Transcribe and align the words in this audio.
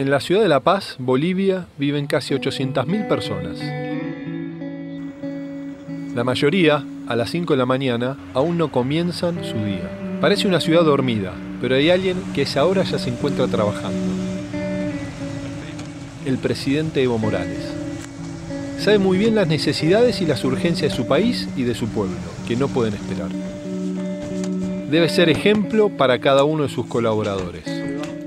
En 0.00 0.08
la 0.08 0.20
ciudad 0.20 0.40
de 0.40 0.48
La 0.48 0.60
Paz, 0.60 0.96
Bolivia, 0.98 1.66
viven 1.76 2.06
casi 2.06 2.32
800.000 2.32 3.06
personas. 3.06 3.58
La 6.14 6.24
mayoría, 6.24 6.82
a 7.06 7.16
las 7.16 7.28
5 7.28 7.52
de 7.52 7.58
la 7.58 7.66
mañana, 7.66 8.16
aún 8.32 8.56
no 8.56 8.72
comienzan 8.72 9.44
su 9.44 9.62
día. 9.62 9.90
Parece 10.22 10.48
una 10.48 10.62
ciudad 10.62 10.84
dormida, 10.84 11.34
pero 11.60 11.74
hay 11.74 11.90
alguien 11.90 12.16
que 12.34 12.40
esa 12.40 12.64
hora 12.64 12.82
ya 12.82 12.98
se 12.98 13.10
encuentra 13.10 13.46
trabajando. 13.46 13.98
El 16.24 16.38
presidente 16.38 17.02
Evo 17.02 17.18
Morales. 17.18 17.70
Sabe 18.78 18.96
muy 18.96 19.18
bien 19.18 19.34
las 19.34 19.48
necesidades 19.48 20.22
y 20.22 20.26
las 20.26 20.42
urgencias 20.44 20.92
de 20.92 20.96
su 20.96 21.06
país 21.06 21.46
y 21.58 21.64
de 21.64 21.74
su 21.74 21.88
pueblo, 21.88 22.16
que 22.48 22.56
no 22.56 22.68
pueden 22.68 22.94
esperar. 22.94 23.28
Debe 24.90 25.10
ser 25.10 25.28
ejemplo 25.28 25.90
para 25.90 26.20
cada 26.20 26.44
uno 26.44 26.62
de 26.62 26.70
sus 26.70 26.86
colaboradores. 26.86 27.69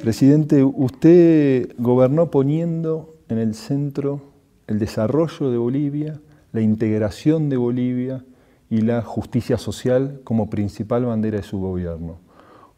Presidente, 0.04 0.66
usted 0.66 1.76
gobernó 1.78 2.30
poniendo 2.30 3.16
en 3.30 3.38
el 3.38 3.56
centro 3.56 4.20
el 4.68 4.78
desarrollo 4.78 5.50
de 5.50 5.58
Bolivia, 5.58 6.20
la 6.52 6.60
integración 6.60 7.48
de 7.48 7.56
Bolivia 7.56 8.26
y 8.70 8.82
la 8.82 9.02
justicia 9.02 9.58
social 9.58 10.20
como 10.26 10.50
principal 10.50 11.06
bandera 11.06 11.38
de 11.38 11.44
su 11.44 11.58
gobierno. 11.58 12.18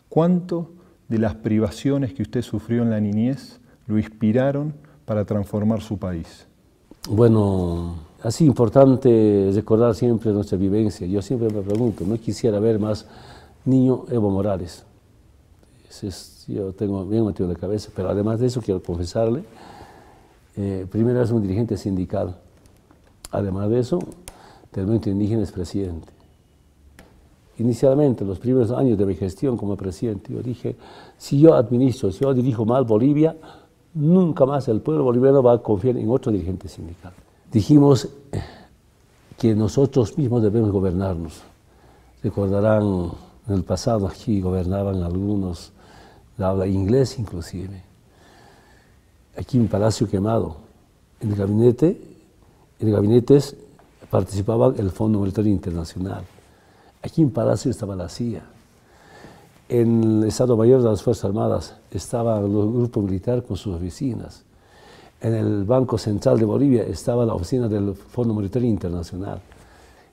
¿Cuánto 0.08 0.70
de 1.10 1.18
las 1.18 1.34
privaciones 1.34 2.14
que 2.14 2.22
usted 2.22 2.44
sufrió 2.44 2.84
en 2.84 2.92
la 2.92 3.00
niñez 3.00 3.60
lo 3.88 3.98
inspiraron 3.98 4.76
para 5.06 5.26
transformar 5.26 5.82
su 5.82 5.98
país? 5.98 6.46
Bueno, 7.10 7.96
así 8.22 8.46
importante 8.46 9.50
recordar 9.52 9.96
siempre 9.96 10.32
nuestra 10.32 10.60
vivencia. 10.60 11.08
Yo 11.08 11.24
siempre 11.24 11.52
me 11.52 11.64
pregunto, 11.64 12.04
no 12.06 12.20
quisiera 12.20 12.60
ver 12.60 12.78
más 12.78 13.08
niño 13.66 14.06
Evo 14.12 14.30
Morales. 14.30 14.86
Es, 16.04 16.46
yo 16.48 16.74
tengo 16.74 17.06
bien 17.06 17.26
metido 17.26 17.46
en 17.48 17.54
la 17.54 17.60
cabeza, 17.60 17.92
pero 17.96 18.10
además 18.10 18.40
de 18.40 18.48
eso 18.48 18.62
quiero 18.62 18.82
confesarle, 18.82 19.44
eh, 20.58 20.86
primero 20.90 21.22
es 21.22 21.32
un 21.32 21.42
dirigente 21.42 21.78
sindical, 21.78 22.36
además 23.32 23.70
de 23.70 23.80
eso, 23.80 24.00
del 24.72 24.86
movimiento 24.86 25.10
indígena 25.10 25.44
es 25.44 25.52
presidente. 25.52 26.08
Inicialmente, 27.58 28.26
los 28.26 28.40
primeros 28.40 28.72
años 28.72 28.98
de 28.98 29.06
mi 29.06 29.16
gestión 29.16 29.56
como 29.56 29.78
presidente, 29.78 30.34
yo 30.34 30.42
dije, 30.42 30.76
si 31.18 31.40
yo 31.40 31.54
administro, 31.54 32.12
si 32.12 32.20
yo 32.20 32.34
dirijo 32.34 32.66
mal 32.66 32.84
Bolivia, 32.84 33.36
nunca 33.94 34.46
más 34.46 34.68
el 34.68 34.82
pueblo 34.82 35.06
boliviano 35.06 35.42
va 35.42 35.54
a 35.54 35.58
confiar 35.60 35.98
en 35.98 36.10
otro 36.10 36.32
dirigente 36.32 36.68
sindical. 36.68 37.14
Dijimos 37.52 38.10
que 39.38 39.56
nosotros 39.56 40.18
mismos 40.18 40.44
debemos 40.44 40.72
gobernarnos. 40.72 41.42
Recordarán, 42.22 43.12
en 43.48 43.54
el 43.54 43.64
pasado 43.64 44.08
aquí 44.08 44.42
gobernaban 44.42 45.04
algunos 45.04 45.72
de 46.38 46.46
habla 46.46 46.68
inglés 46.68 47.18
inclusive. 47.20 47.82
Aquí 49.38 49.58
en 49.58 49.68
Palacio 49.68 50.10
Quemado, 50.10 50.58
en 51.20 51.32
el 51.32 51.36
gabinete, 51.36 52.02
en 52.80 52.92
gabinetes 52.92 53.56
participaba 54.10 54.74
el 54.78 54.92
Fondo 54.92 55.20
Monetario 55.20 55.52
Internacional. 55.52 56.24
Aquí 57.02 57.22
en 57.22 57.32
Palacio 57.32 57.72
estaba 57.72 57.96
la 57.96 58.10
CIA 58.10 58.44
en 59.68 60.22
el 60.22 60.24
Estado 60.26 60.56
Mayor 60.56 60.82
de 60.82 60.90
las 60.90 61.02
Fuerzas 61.02 61.26
Armadas 61.26 61.76
estaba 61.90 62.40
el 62.40 62.50
grupo 62.50 63.02
militar 63.02 63.44
con 63.44 63.58
sus 63.58 63.76
oficinas. 63.76 64.44
En 65.22 65.34
el 65.34 65.64
Banco 65.64 65.98
Central 65.98 66.38
de 66.38 66.46
Bolivia 66.46 66.84
estaba 66.84 67.26
la 67.26 67.34
oficina 67.34 67.68
del 67.68 67.96
Fondo 67.96 68.34
Monetario 68.34 68.70
Internacional. 68.70 69.42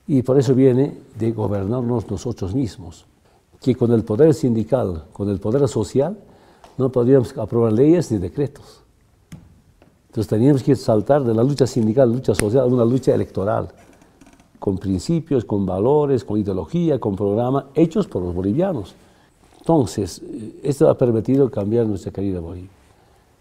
Y 0.07 0.21
por 0.23 0.39
eso 0.39 0.55
viene 0.55 0.97
de 1.17 1.31
gobernarnos 1.31 2.09
nosotros 2.09 2.55
mismos, 2.55 3.05
que 3.63 3.75
con 3.75 3.93
el 3.93 4.03
poder 4.03 4.33
sindical, 4.33 5.05
con 5.13 5.29
el 5.29 5.39
poder 5.39 5.67
social, 5.69 6.17
no 6.77 6.91
podríamos 6.91 7.35
aprobar 7.37 7.71
leyes 7.71 8.11
ni 8.11 8.17
decretos. 8.17 8.81
Entonces 10.07 10.27
teníamos 10.27 10.61
que 10.61 10.75
saltar 10.75 11.23
de 11.23 11.33
la 11.33 11.43
lucha 11.43 11.65
sindical, 11.65 12.11
lucha 12.11 12.35
social, 12.35 12.63
a 12.63 12.65
una 12.65 12.83
lucha 12.83 13.15
electoral, 13.15 13.69
con 14.59 14.77
principios, 14.77 15.45
con 15.45 15.65
valores, 15.65 16.25
con 16.25 16.37
ideología, 16.37 16.99
con 16.99 17.15
programa, 17.15 17.67
hechos 17.73 18.05
por 18.05 18.21
los 18.21 18.35
bolivianos. 18.35 18.95
Entonces, 19.59 20.21
esto 20.61 20.89
ha 20.89 20.97
permitido 20.97 21.49
cambiar 21.49 21.87
nuestra 21.87 22.11
querida 22.11 22.41
Bolivia. 22.41 22.69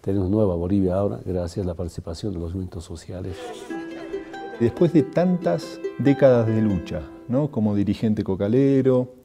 Tenemos 0.01 0.31
nueva 0.31 0.55
Bolivia 0.55 0.95
ahora, 0.95 1.19
gracias 1.25 1.67
a 1.67 1.69
la 1.69 1.75
participación 1.75 2.33
de 2.33 2.39
los 2.39 2.51
movimientos 2.51 2.85
sociales. 2.85 3.37
Después 4.61 4.93
de 4.93 5.03
tantas 5.03 5.81
décadas 5.99 6.47
de 6.47 6.63
lucha, 6.63 7.03
¿no? 7.27 7.51
como 7.51 7.75
dirigente 7.75 8.23
cocalero, 8.23 9.22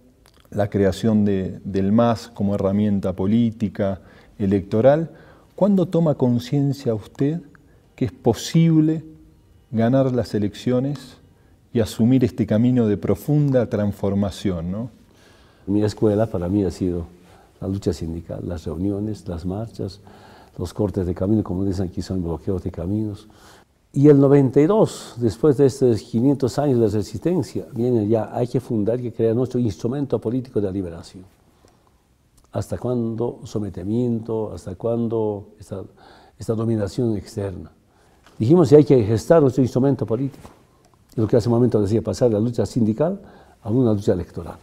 la 0.49 0.69
creación 0.69 1.25
del 1.25 1.91
MAS 1.91 2.29
como 2.29 2.55
herramienta 2.55 3.13
política, 3.13 4.01
electoral, 4.39 5.11
¿cuándo 5.55 5.87
toma 5.87 6.15
conciencia 6.15 6.93
usted 6.93 7.41
que 7.95 8.05
es 8.05 8.11
posible 8.11 9.03
ganar 9.71 10.11
las 10.13 10.33
elecciones 10.33 11.17
y 11.73 11.79
asumir 11.79 12.23
este 12.23 12.45
camino 12.45 12.87
de 12.87 12.97
profunda 12.97 13.69
transformación? 13.69 14.71
¿no? 14.71 14.89
Mi 15.65 15.83
escuela 15.83 16.27
para 16.27 16.47
mí 16.47 16.63
ha 16.63 16.71
sido 16.71 17.07
la 17.59 17.67
lucha 17.67 17.91
sindical, 17.91 18.47
las 18.47 18.65
reuniones, 18.65 19.27
las 19.27 19.45
marchas, 19.45 19.99
los 20.57 20.73
cortes 20.73 21.05
de 21.05 21.13
camino, 21.13 21.43
como 21.43 21.65
dicen 21.65 21.87
aquí 21.87 22.01
son 22.01 22.23
bloqueos 22.23 22.63
de 22.63 22.71
caminos. 22.71 23.27
Y 23.93 24.09
el 24.09 24.19
92, 24.19 25.15
después 25.17 25.57
de 25.57 25.65
estos 25.65 26.01
500 26.01 26.59
años 26.59 26.79
de 26.79 26.97
resistencia, 26.97 27.65
viene 27.73 28.07
ya, 28.07 28.29
hay 28.33 28.47
que 28.47 28.59
fundar, 28.59 28.99
y 28.99 29.11
crear 29.11 29.35
nuestro 29.35 29.59
instrumento 29.59 30.19
político 30.19 30.61
de 30.61 30.71
liberación. 30.71 31.23
¿Hasta 32.51 32.77
cuándo 32.77 33.39
sometimiento? 33.43 34.53
¿Hasta 34.53 34.75
cuándo 34.75 35.49
esta, 35.59 35.83
esta 36.37 36.53
dominación 36.53 37.15
externa? 37.17 37.71
Dijimos 38.37 38.69
que 38.69 38.75
hay 38.75 38.83
que 38.83 39.03
gestar 39.03 39.41
nuestro 39.41 39.63
instrumento 39.63 40.05
político. 40.05 40.49
Y 41.15 41.21
lo 41.21 41.27
que 41.27 41.37
hace 41.37 41.49
un 41.49 41.55
momento 41.55 41.81
decía, 41.81 42.01
pasar 42.01 42.29
de 42.29 42.35
la 42.35 42.39
lucha 42.39 42.65
sindical 42.65 43.19
a 43.63 43.69
una 43.69 43.93
lucha 43.93 44.13
electoral. 44.13 44.57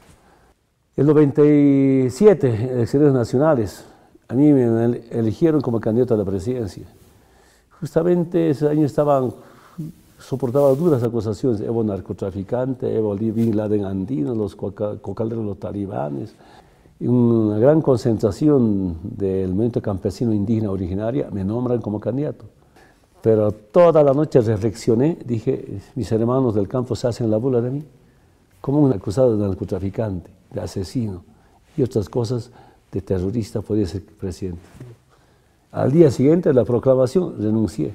El 0.96 1.06
97, 1.06 2.72
elecciones 2.72 3.12
nacionales, 3.12 3.84
a 4.28 4.34
mí 4.34 4.52
me 4.52 5.02
eligieron 5.10 5.60
como 5.60 5.80
candidato 5.80 6.14
a 6.14 6.16
la 6.16 6.24
presidencia. 6.24 6.86
Justamente 7.84 8.48
ese 8.48 8.66
año 8.66 8.86
estaban, 8.86 9.30
soportaba 10.18 10.74
duras 10.74 11.02
acusaciones, 11.02 11.60
Evo 11.60 11.84
narcotraficante, 11.84 12.90
Evo 12.96 13.14
Bin 13.14 13.54
Laden 13.54 13.84
andino, 13.84 14.34
los 14.34 14.56
cocaleros, 14.56 15.44
los 15.44 15.58
talibanes, 15.58 16.34
una 17.00 17.58
gran 17.58 17.82
concentración 17.82 18.96
del 19.02 19.50
movimiento 19.50 19.82
campesino 19.82 20.32
indígena 20.32 20.70
originaria 20.70 21.28
me 21.30 21.44
nombran 21.44 21.82
como 21.82 22.00
candidato. 22.00 22.46
Pero 23.20 23.52
toda 23.52 24.02
la 24.02 24.14
noche 24.14 24.40
reflexioné, 24.40 25.18
dije, 25.22 25.82
mis 25.94 26.10
hermanos 26.10 26.54
del 26.54 26.66
campo 26.66 26.96
se 26.96 27.08
hacen 27.08 27.30
la 27.30 27.36
bula 27.36 27.60
de 27.60 27.70
mí, 27.70 27.84
como 28.62 28.80
un 28.80 28.94
acusado 28.94 29.36
de 29.36 29.46
narcotraficante 29.46 30.30
de 30.54 30.60
asesino 30.62 31.22
y 31.76 31.82
otras 31.82 32.08
cosas 32.08 32.50
de 32.90 33.02
terrorista 33.02 33.60
podía 33.60 33.86
ser 33.86 34.02
presidente. 34.06 34.62
Al 35.74 35.90
día 35.90 36.08
siguiente 36.08 36.50
de 36.50 36.54
la 36.54 36.64
proclamación 36.64 37.34
renuncié. 37.36 37.92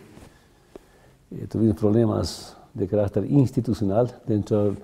Eh, 1.32 1.48
tuvimos 1.50 1.78
problemas 1.78 2.58
de 2.74 2.86
carácter 2.90 3.24
institucional 3.32 4.20
dentro 4.28 4.72
de 4.72 4.78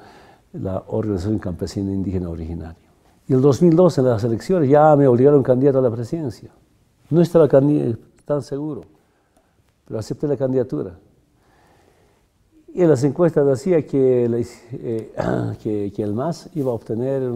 la 0.53 0.81
organización 0.87 1.37
campesina 1.39 1.91
indígena 1.91 2.29
originaria. 2.29 2.77
Y 3.27 3.33
el 3.33 3.41
2012 3.41 3.99
en 3.99 4.07
las 4.07 4.23
elecciones 4.23 4.69
ya 4.69 4.95
me 4.95 5.07
obligaron 5.07 5.43
candidato 5.43 5.79
a 5.79 5.81
la 5.81 5.91
presidencia. 5.91 6.51
No 7.09 7.19
estaba 7.19 7.49
tan 7.49 8.41
seguro, 8.41 8.83
pero 9.85 9.99
acepté 9.99 10.25
la 10.25 10.37
candidatura. 10.37 10.97
Y 12.73 12.81
en 12.81 12.89
las 12.89 13.03
encuestas 13.03 13.45
decía 13.45 13.85
que, 13.85 14.23
eh, 14.71 15.91
el 15.97 16.13
MAS 16.13 16.49
iba 16.55 16.71
a 16.71 16.75
obtener 16.75 17.29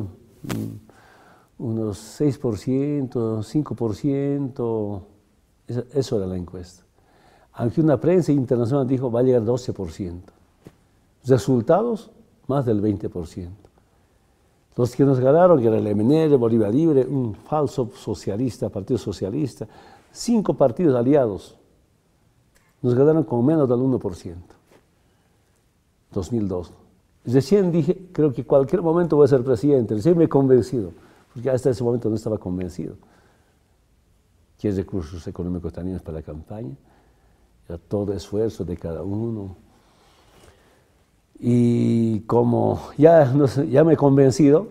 unos 1.58 2.22
6%, 2.22 3.44
5%, 3.44 5.02
eso 5.94 6.18
era 6.18 6.26
la 6.26 6.38
encuesta. 6.38 6.84
Aunque 7.54 7.82
una 7.82 8.00
prensa 8.00 8.32
internacional 8.32 8.88
dijo 8.88 9.12
va 9.12 9.20
a 9.20 9.24
llegar 9.24 9.44
12%. 9.44 10.22
Resultados, 11.26 12.10
más 12.48 12.66
del 12.66 12.82
20%. 12.82 13.50
Los 14.76 14.96
que 14.96 15.04
nos 15.04 15.20
ganaron, 15.20 15.60
que 15.60 15.68
era 15.68 15.78
el 15.78 15.96
MNR, 15.96 16.38
Bolivia 16.38 16.70
Libre, 16.70 17.06
un 17.06 17.36
falso 17.36 17.92
socialista, 17.94 18.70
Partido 18.70 18.98
Socialista, 18.98 19.68
cinco 20.12 20.54
partidos 20.54 20.96
aliados, 20.96 21.58
nos 22.82 22.94
ganaron 22.96 23.24
con 23.24 23.46
menos 23.46 23.68
del 23.68 23.80
1%. 23.80 24.36
2002. 26.12 26.72
Recién 27.26 27.72
dije, 27.72 28.08
creo 28.12 28.34
que 28.34 28.46
cualquier 28.46 28.82
momento 28.82 29.16
voy 29.18 29.26
a 29.26 29.28
ser 29.28 29.44
presidente, 29.44 29.96
recién 29.96 30.18
me 30.18 30.24
he 30.24 30.30
convencido, 30.30 30.92
porque 31.34 31.50
hasta 31.50 31.70
ese 31.70 31.84
momento 31.84 32.10
no 32.10 32.16
estaba 32.16 32.38
convencido. 32.38 32.96
¿Qué 34.60 34.72
recursos 34.72 35.26
económicos 35.26 35.72
teníamos 35.72 36.02
para 36.02 36.18
la 36.18 36.22
campaña? 36.22 36.76
Era 37.68 37.78
todo 37.78 38.12
esfuerzo 38.12 38.66
de 38.66 38.76
cada 38.76 39.02
uno. 39.04 39.56
Y 41.40 42.20
como 42.22 42.82
ya, 42.98 43.34
ya 43.70 43.86
me 43.86 43.94
he 43.94 43.98
convencido, 43.98 44.68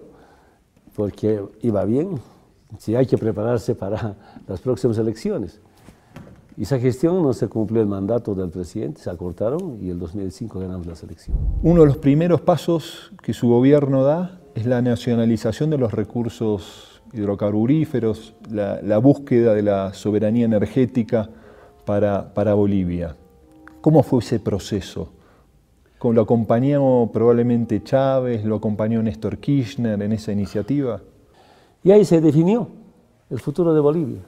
porque 0.94 1.42
iba 1.62 1.86
bien, 1.86 2.20
si 2.76 2.94
hay 2.96 3.06
que 3.06 3.16
prepararse 3.16 3.74
para 3.74 4.14
las 4.46 4.60
próximas 4.60 4.98
elecciones. 4.98 5.58
esa 6.58 6.78
gestión 6.78 7.22
no 7.22 7.32
se 7.32 7.48
cumplió 7.48 7.80
el 7.80 7.88
mandato 7.88 8.34
del 8.34 8.50
presidente, 8.50 9.00
se 9.00 9.08
acortaron 9.08 9.78
y 9.80 9.88
el 9.88 9.98
2005 9.98 10.60
ganamos 10.60 10.86
la 10.86 10.92
elección. 11.02 11.38
Uno 11.62 11.80
de 11.80 11.86
los 11.86 11.96
primeros 11.96 12.42
pasos 12.42 13.10
que 13.22 13.32
su 13.32 13.48
gobierno 13.48 14.04
da 14.04 14.38
es 14.54 14.66
la 14.66 14.82
nacionalización 14.82 15.70
de 15.70 15.78
los 15.78 15.92
recursos 15.92 16.87
hidrocarburíferos, 17.12 18.34
la, 18.50 18.98
búsqueda 18.98 19.54
de 19.54 19.62
la 19.62 19.94
soberanía 19.94 20.44
energética 20.44 21.28
para, 21.84 22.34
para 22.34 22.54
Bolivia. 22.54 23.16
¿Cómo 23.80 24.02
fue 24.02 24.20
ese 24.20 24.40
proceso? 24.40 25.10
¿Lo 26.02 26.22
acompañó 26.22 27.10
probablemente 27.12 27.82
Chávez, 27.82 28.44
lo 28.44 28.56
acompañó 28.56 29.02
Néstor 29.02 29.38
Kirchner 29.38 30.00
en 30.00 30.12
esa 30.12 30.32
iniciativa? 30.32 31.00
Y 31.82 31.90
ahí 31.90 32.04
se 32.04 32.20
definió 32.20 32.68
el 33.30 33.40
futuro 33.40 33.74
de 33.74 33.80
Bolivia. 33.80 34.20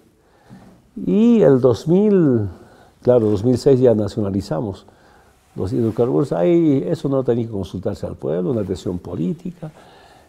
Y 1.06 1.42
el 1.42 1.60
2000, 1.60 2.48
claro, 3.02 3.30
2006 3.30 3.80
ya 3.80 3.94
nacionalizamos 3.94 4.86
los 5.54 5.72
hidrocarburos. 5.72 6.32
Ahí 6.32 6.84
eso 6.86 7.08
no 7.08 7.22
tenía 7.22 7.46
que 7.46 7.52
consultarse 7.52 8.06
al 8.06 8.16
pueblo, 8.16 8.50
una 8.50 8.62
decisión 8.62 8.98
política. 8.98 9.70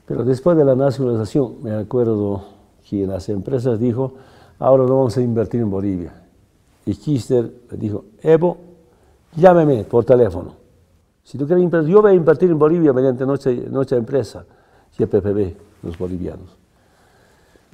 Pero 0.05 0.23
después 0.23 0.57
de 0.57 0.65
la 0.65 0.75
nacionalización, 0.75 1.61
me 1.61 1.73
acuerdo 1.73 2.43
que 2.87 3.05
las 3.07 3.29
empresas 3.29 3.79
dijo, 3.79 4.13
ahora 4.59 4.83
no 4.83 4.97
vamos 4.97 5.17
a 5.17 5.21
invertir 5.21 5.61
en 5.61 5.69
Bolivia. 5.69 6.13
Y 6.85 6.95
Kirchner 6.95 7.51
dijo, 7.71 8.05
Evo, 8.21 8.57
llámeme 9.35 9.83
por 9.83 10.03
teléfono. 10.03 10.55
Si 11.23 11.37
tú 11.37 11.45
quieres 11.45 11.63
invertir, 11.63 11.91
yo 11.91 12.01
voy 12.01 12.11
a 12.11 12.15
invertir 12.15 12.49
en 12.49 12.59
Bolivia 12.59 12.91
mediante 12.91 13.25
nuestra, 13.25 13.51
nuestra 13.51 13.97
empresa, 13.97 14.43
YPPB, 14.97 15.53
los 15.83 15.97
bolivianos. 15.97 16.61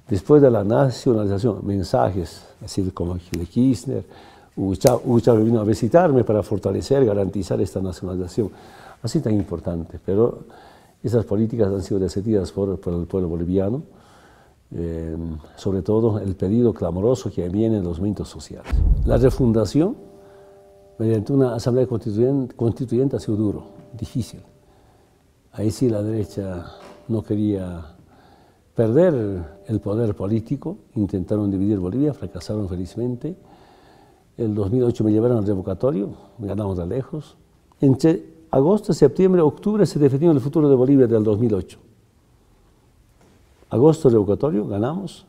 Después 0.07 0.41
de 0.41 0.49
la 0.49 0.63
nacionalización, 0.63 1.65
mensajes, 1.65 2.45
así 2.63 2.89
como 2.91 3.15
de 3.15 3.45
Kirchner, 3.45 4.03
Chávez 4.77 5.45
vino 5.45 5.59
a 5.59 5.63
visitarme 5.63 6.23
para 6.23 6.41
fortalecer, 6.41 7.05
garantizar 7.05 7.59
esta 7.61 7.81
nacionalización, 7.81 8.49
así 9.03 9.19
tan 9.19 9.33
importante. 9.33 9.99
Pero 10.03 10.39
esas 11.07 11.25
políticas 11.25 11.67
han 11.67 11.81
sido 11.81 11.99
decididas 11.99 12.51
por, 12.51 12.69
el 12.69 13.07
pueblo 13.07 13.29
boliviano, 13.29 13.83
eh, 14.71 15.15
sobre 15.55 15.81
todo 15.81 16.19
el 16.19 16.35
pedido 16.35 16.73
clamoroso 16.73 17.31
que 17.31 17.47
viene 17.49 17.77
en 17.77 17.83
los 17.83 17.97
movimientos 17.97 18.29
sociales. 18.29 18.71
La 19.05 19.17
refundación, 19.17 19.95
mediante 20.99 21.33
una 21.33 21.55
asamblea 21.55 21.87
constituyente, 21.87 22.55
constituyente 22.55 23.15
ha 23.15 23.19
sido 23.19 23.37
duro, 23.37 23.63
difícil. 23.97 24.41
Ahí 25.53 25.71
sí 25.71 25.89
la 25.89 26.03
derecha 26.03 26.65
no 27.07 27.23
quería 27.23 27.95
perder 28.75 29.43
el 29.65 29.79
poder 29.79 30.15
político, 30.15 30.77
intentaron 30.95 31.49
dividir 31.49 31.79
Bolivia, 31.79 32.13
fracasaron 32.13 32.69
felizmente. 32.69 33.35
El 34.37 34.53
2008 34.53 35.03
me 35.03 35.11
llevaron 35.11 35.37
al 35.37 35.47
revocatorio, 35.47 36.11
ganamos 36.37 36.77
de 36.77 36.85
lejos. 36.85 37.37
Entre 37.81 38.36
agosto, 38.51 38.93
septiembre, 38.93 39.41
octubre 39.41 39.85
se 39.85 39.99
definió 39.99 40.31
el 40.31 40.39
futuro 40.39 40.69
de 40.69 40.75
Bolivia 40.75 41.07
del 41.07 41.23
2008. 41.23 41.79
Agosto, 43.69 44.09
revocatorio, 44.09 44.65
ganamos. 44.67 45.25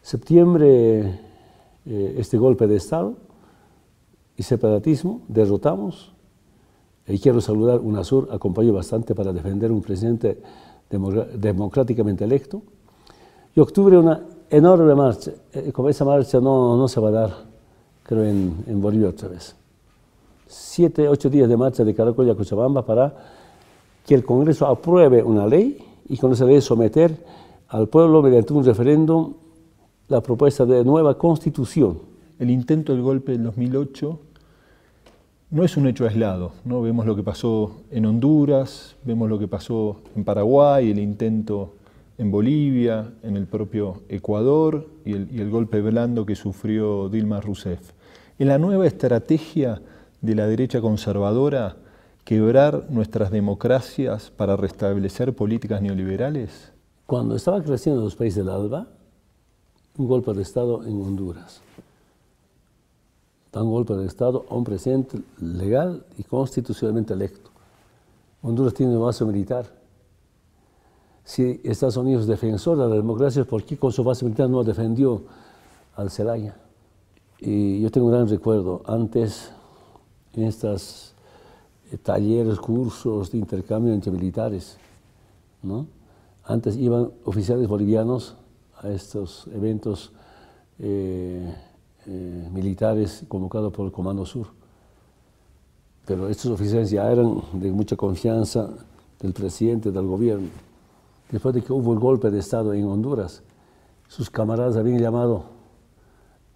Septiembre, 0.00 1.20
eh, 1.86 2.14
este 2.18 2.38
golpe 2.38 2.66
de 2.66 2.76
Estado 2.76 3.14
y 4.36 4.42
separatismo, 4.42 5.22
derrotamos. 5.28 6.12
Y 7.06 7.18
quiero 7.18 7.40
saludar, 7.40 7.80
UNASUR 7.80 8.28
acompañó 8.30 8.72
bastante 8.72 9.14
para 9.14 9.32
defender 9.32 9.72
un 9.72 9.82
presidente 9.82 10.40
democráticamente 10.88 12.24
electo. 12.24 12.62
Y 13.54 13.60
octubre 13.60 13.98
una 13.98 14.22
enorme 14.50 14.94
marcha. 14.94 15.32
Eh, 15.52 15.72
como 15.72 15.88
esa 15.88 16.04
marcha 16.04 16.40
no, 16.40 16.76
no 16.76 16.86
se 16.88 17.00
va 17.00 17.08
a 17.08 17.12
dar, 17.12 17.30
creo, 18.02 18.24
en, 18.24 18.64
en, 18.66 18.80
Bolivia 18.80 19.08
otra 19.08 19.28
vez. 19.28 19.56
Siete, 20.54 21.08
ocho 21.08 21.30
días 21.30 21.48
de 21.48 21.56
marcha 21.56 21.82
de 21.82 21.94
Caracol 21.94 22.28
a 22.28 22.34
Cochabamba 22.34 22.84
para 22.84 23.14
que 24.06 24.14
el 24.14 24.22
Congreso 24.22 24.66
apruebe 24.66 25.22
una 25.22 25.46
ley 25.46 25.82
y 26.10 26.18
con 26.18 26.32
esa 26.32 26.44
ley 26.44 26.60
someter 26.60 27.24
al 27.68 27.88
pueblo 27.88 28.20
mediante 28.20 28.52
un 28.52 28.62
referéndum 28.62 29.32
la 30.08 30.20
propuesta 30.20 30.66
de 30.66 30.84
nueva 30.84 31.16
constitución. 31.16 32.00
El 32.38 32.50
intento 32.50 32.92
del 32.92 33.00
golpe 33.00 33.32
del 33.32 33.44
2008 33.44 34.18
no 35.52 35.64
es 35.64 35.78
un 35.78 35.86
hecho 35.86 36.04
aislado, 36.04 36.52
¿no? 36.66 36.82
Vemos 36.82 37.06
lo 37.06 37.16
que 37.16 37.22
pasó 37.22 37.76
en 37.90 38.04
Honduras, 38.04 38.96
vemos 39.04 39.30
lo 39.30 39.38
que 39.38 39.48
pasó 39.48 40.02
en 40.14 40.22
Paraguay, 40.22 40.90
el 40.90 40.98
intento 40.98 41.76
en 42.18 42.30
Bolivia, 42.30 43.10
en 43.22 43.38
el 43.38 43.46
propio 43.46 44.02
Ecuador 44.10 44.86
y 45.06 45.14
el, 45.14 45.48
golpe 45.48 45.80
blando 45.80 46.26
que 46.26 46.34
sufrió 46.34 47.08
Dilma 47.08 47.40
Rousseff. 47.40 47.92
En 48.38 48.48
la 48.48 48.58
nueva 48.58 48.86
estrategia 48.86 49.80
de 50.22 50.34
la 50.34 50.46
derecha 50.46 50.80
conservadora, 50.80 51.76
quebrar 52.24 52.86
nuestras 52.88 53.30
democracias 53.30 54.30
para 54.30 54.56
restablecer 54.56 55.34
políticas 55.34 55.82
neoliberales? 55.82 56.72
Cuando 57.06 57.36
estaba 57.36 57.62
creciendo 57.62 58.00
los 58.00 58.16
países 58.16 58.44
del 58.44 58.48
ALBA, 58.48 58.86
un 59.98 60.08
golpe 60.08 60.32
de 60.32 60.40
Estado 60.40 60.84
en 60.86 61.02
Honduras 61.02 61.60
dan 63.52 63.70
golpe 63.70 63.94
de 63.94 64.06
Estado 64.06 64.46
a 64.48 64.54
un 64.54 64.64
presidente 64.64 65.20
legal 65.38 66.04
y 66.16 66.22
constitucionalmente 66.22 67.12
electo. 67.12 67.50
Honduras 68.40 68.72
tiene 68.72 68.92
una 68.92 69.04
base 69.04 69.24
militar. 69.24 69.66
Si 71.22 71.60
Estados 71.62 71.98
Unidos 71.98 72.22
es 72.22 72.28
defensor 72.28 72.78
de 72.78 72.88
la 72.88 72.94
democracia, 72.96 73.44
¿por 73.44 73.62
qué 73.62 73.76
con 73.76 73.92
su 73.92 74.02
base 74.02 74.24
militar 74.24 74.48
no 74.48 74.64
defendió 74.64 75.22
al 75.94 76.10
Celaya? 76.10 76.56
Y 77.38 77.80
yo 77.82 77.90
tengo 77.90 78.06
un 78.06 78.12
gran 78.12 78.28
recuerdo, 78.28 78.82
antes 78.86 79.52
estos 80.34 81.14
eh, 81.90 81.98
talleres, 81.98 82.58
cursos 82.58 83.30
de 83.30 83.38
intercambio 83.38 83.92
entre 83.92 84.10
militares, 84.10 84.78
¿no? 85.62 85.86
antes 86.44 86.76
iban 86.76 87.10
oficiales 87.24 87.68
bolivianos 87.68 88.36
a 88.80 88.88
estos 88.88 89.46
eventos 89.54 90.12
eh, 90.78 91.54
eh, 92.06 92.48
militares 92.52 93.24
convocados 93.28 93.72
por 93.72 93.86
el 93.86 93.92
Comando 93.92 94.26
Sur. 94.26 94.48
Pero 96.04 96.28
estos 96.28 96.50
oficiales 96.50 96.90
ya 96.90 97.10
eran 97.10 97.40
de 97.52 97.70
mucha 97.70 97.94
confianza 97.94 98.68
del 99.20 99.32
presidente, 99.32 99.92
del 99.92 100.06
gobierno. 100.06 100.48
Después 101.30 101.54
de 101.54 101.62
que 101.62 101.72
hubo 101.72 101.92
el 101.92 102.00
golpe 102.00 102.30
de 102.30 102.40
Estado 102.40 102.74
en 102.74 102.84
Honduras, 102.84 103.42
sus 104.08 104.28
camaradas 104.28 104.76
habían 104.76 104.98
llamado 104.98 105.44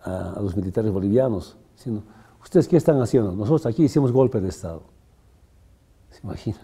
a, 0.02 0.38
los 0.40 0.56
militares 0.56 0.92
bolivianos, 0.92 1.56
diciendo, 1.76 2.02
¿ustedes 2.46 2.68
qué 2.68 2.76
están 2.76 3.00
haciendo? 3.02 3.32
Nosotros 3.32 3.66
aquí 3.66 3.84
hicimos 3.84 4.12
golpe 4.12 4.40
de 4.40 4.48
Estado. 4.48 4.82
¿Se 6.12 6.20
imagina? 6.22 6.58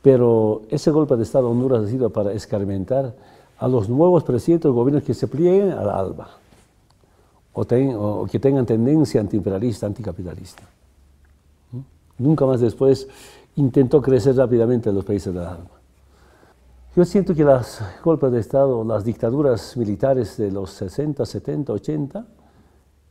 Pero 0.00 0.62
ese 0.70 0.90
golpe 0.90 1.14
de 1.16 1.24
Estado 1.24 1.46
en 1.46 1.52
Honduras 1.52 1.84
ha 1.84 1.88
sido 1.88 2.08
para 2.08 2.32
escarmentar 2.32 3.14
a 3.58 3.68
los 3.68 3.90
nuevos 3.90 4.24
presidentes 4.24 4.64
del 4.64 4.72
gobierno 4.72 5.04
que 5.04 5.12
se 5.12 5.28
plieguen 5.28 5.72
a 5.72 5.84
la 5.84 5.98
ALBA 5.98 6.30
o, 7.52 8.26
que 8.30 8.40
tengan 8.40 8.64
tendencia 8.64 9.20
antiimperialista, 9.20 9.84
anticapitalista. 9.84 10.62
¿Mm? 11.72 11.80
Nunca 12.24 12.46
más 12.46 12.60
después 12.60 13.06
intentó 13.56 14.00
crecer 14.00 14.36
rápidamente 14.36 14.88
en 14.88 14.94
los 14.94 15.04
países 15.04 15.34
de 15.34 15.40
la 15.40 15.50
alma. 15.50 15.70
Yo 16.96 17.04
siento 17.04 17.34
que 17.34 17.44
los 17.44 17.82
golpes 18.02 18.32
de 18.32 18.40
Estado, 18.40 18.82
las 18.84 19.04
dictaduras 19.04 19.76
militares 19.76 20.38
de 20.38 20.50
los 20.50 20.70
60, 20.70 21.26
70, 21.26 21.74
80, 21.74 22.26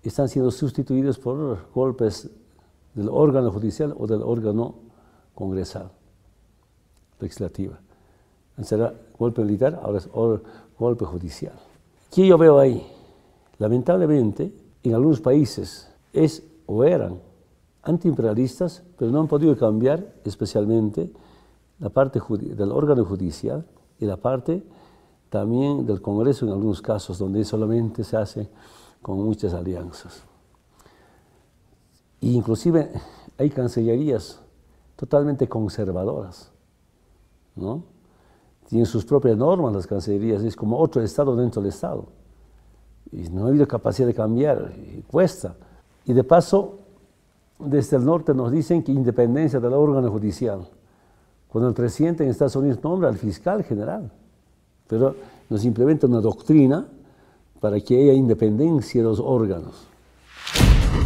están 0.04 0.30
siendo 0.30 0.52
sustituidos 0.52 1.20
por 1.20 1.70
golpes 1.74 2.30
del 2.94 3.10
órgano 3.10 3.52
judicial 3.52 3.94
o 3.98 4.08
del 4.08 4.22
órgano 4.22 4.76
congresal, 5.36 5.92
legislativo. 7.20 7.74
Será 8.64 8.94
golpe 9.18 9.42
militar, 9.44 9.80
ahora 9.82 10.00
es 10.00 10.10
golpe 10.78 11.06
judicial. 11.06 11.54
¿Qué 12.12 12.28
yo 12.28 12.38
veo 12.38 12.60
ahí? 12.60 12.86
Lamentablemente, 13.58 14.54
en 14.84 14.94
algunos 14.94 15.22
países 15.22 15.90
es 16.14 16.44
o 16.66 16.84
eran 16.84 17.20
antiimperialistas, 17.84 18.84
pero 18.98 19.12
no 19.12 19.22
han 19.22 19.28
podido 19.28 19.58
cambiar 19.58 20.14
especialmente 20.24 21.12
la 21.80 21.90
parte 21.90 22.22
del 22.30 22.72
órgano 22.72 23.06
judicial 23.06 23.66
y 24.00 24.06
la 24.06 24.18
parte 24.18 24.64
también 25.30 25.86
del 25.86 26.02
Congreso 26.02 26.46
en 26.46 26.52
algunos 26.52 26.82
casos, 26.82 27.18
donde 27.18 27.46
solamente 27.46 28.04
se 28.04 28.18
hace 28.18 28.50
con 29.02 29.24
muchas 29.24 29.54
alianzas. 29.54 30.24
E 32.22 32.28
inclusive 32.28 32.92
hay 33.38 33.50
cancillerías 33.50 34.42
totalmente 34.96 35.48
conservadoras, 35.48 36.52
¿no? 37.56 37.84
Tienen 38.68 38.86
sus 38.86 39.06
propias 39.06 39.38
normas 39.38 39.74
las 39.74 39.88
cancillerías, 39.88 40.44
es 40.44 40.56
como 40.56 40.78
otro 40.78 41.02
Estado 41.02 41.36
dentro 41.36 41.62
del 41.62 41.70
Estado 41.70 42.20
y 43.12 43.30
no 43.30 43.46
ha 43.46 43.50
habido 43.50 43.68
capacidad 43.68 44.08
de 44.08 44.14
cambiar, 44.14 44.72
y 44.78 45.02
cuesta. 45.02 45.56
Y 46.06 46.14
de 46.14 46.24
paso, 46.24 46.80
desde 47.58 47.98
el 47.98 48.06
norte 48.06 48.34
nos 48.34 48.52
dicen 48.52 48.84
que 48.84 48.92
independencia 48.92 49.60
del 49.60 49.74
órgano 49.74 50.12
judicial, 50.12 50.68
cuando 51.48 51.70
el 51.70 51.74
presidente 51.74 52.24
en 52.24 52.30
Estados 52.30 52.56
Unidos 52.56 52.80
nombra 52.84 53.10
al 53.10 53.18
fiscal 53.18 53.64
general, 53.64 54.12
pero 54.88 55.16
nos 55.50 55.66
implementa 55.66 56.08
una 56.08 56.22
doctrina 56.22 56.88
para 57.60 57.80
que 57.80 58.02
haya 58.02 58.14
independencia 58.14 59.02
de 59.02 59.08
los 59.08 59.20
órganos. 59.20 59.88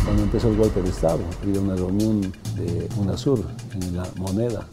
cuando 0.03 0.23
empezó 0.23 0.49
el 0.49 0.57
golpe 0.57 0.81
de 0.81 0.89
Estado, 0.89 1.19
había 1.41 1.61
una 1.61 1.75
reunión 1.75 2.21
de 2.55 2.89
UNASUR 2.97 3.43
en 3.73 3.95
la 3.95 4.07
moneda, 4.17 4.67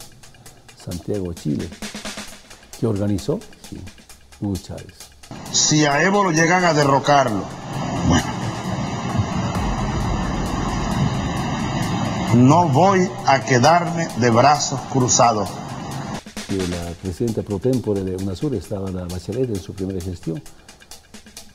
Santiago, 0.75 1.33
Chile, 1.33 1.67
que 2.79 2.87
organizó 2.87 3.39
sí, 3.69 3.77
Chávez. 4.61 5.11
Si 5.51 5.85
a 5.85 6.03
Evo 6.03 6.23
lo 6.23 6.31
llegan 6.31 6.63
a 6.65 6.73
derrocarlo, 6.73 7.43
bueno, 8.07 8.25
no 12.35 12.67
voy 12.69 13.09
a 13.25 13.41
quedarme 13.45 14.07
de 14.19 14.29
brazos 14.29 14.79
cruzados. 14.91 15.49
Y 16.49 16.55
la 16.67 16.91
presidenta 17.01 17.43
pro 17.43 17.59
tempore 17.59 18.03
de 18.03 18.15
UNASUR 18.17 18.55
estaba 18.55 18.91
la 18.91 19.05
Bachelet 19.05 19.49
en 19.49 19.61
su 19.61 19.73
primera 19.73 20.01
gestión. 20.01 20.41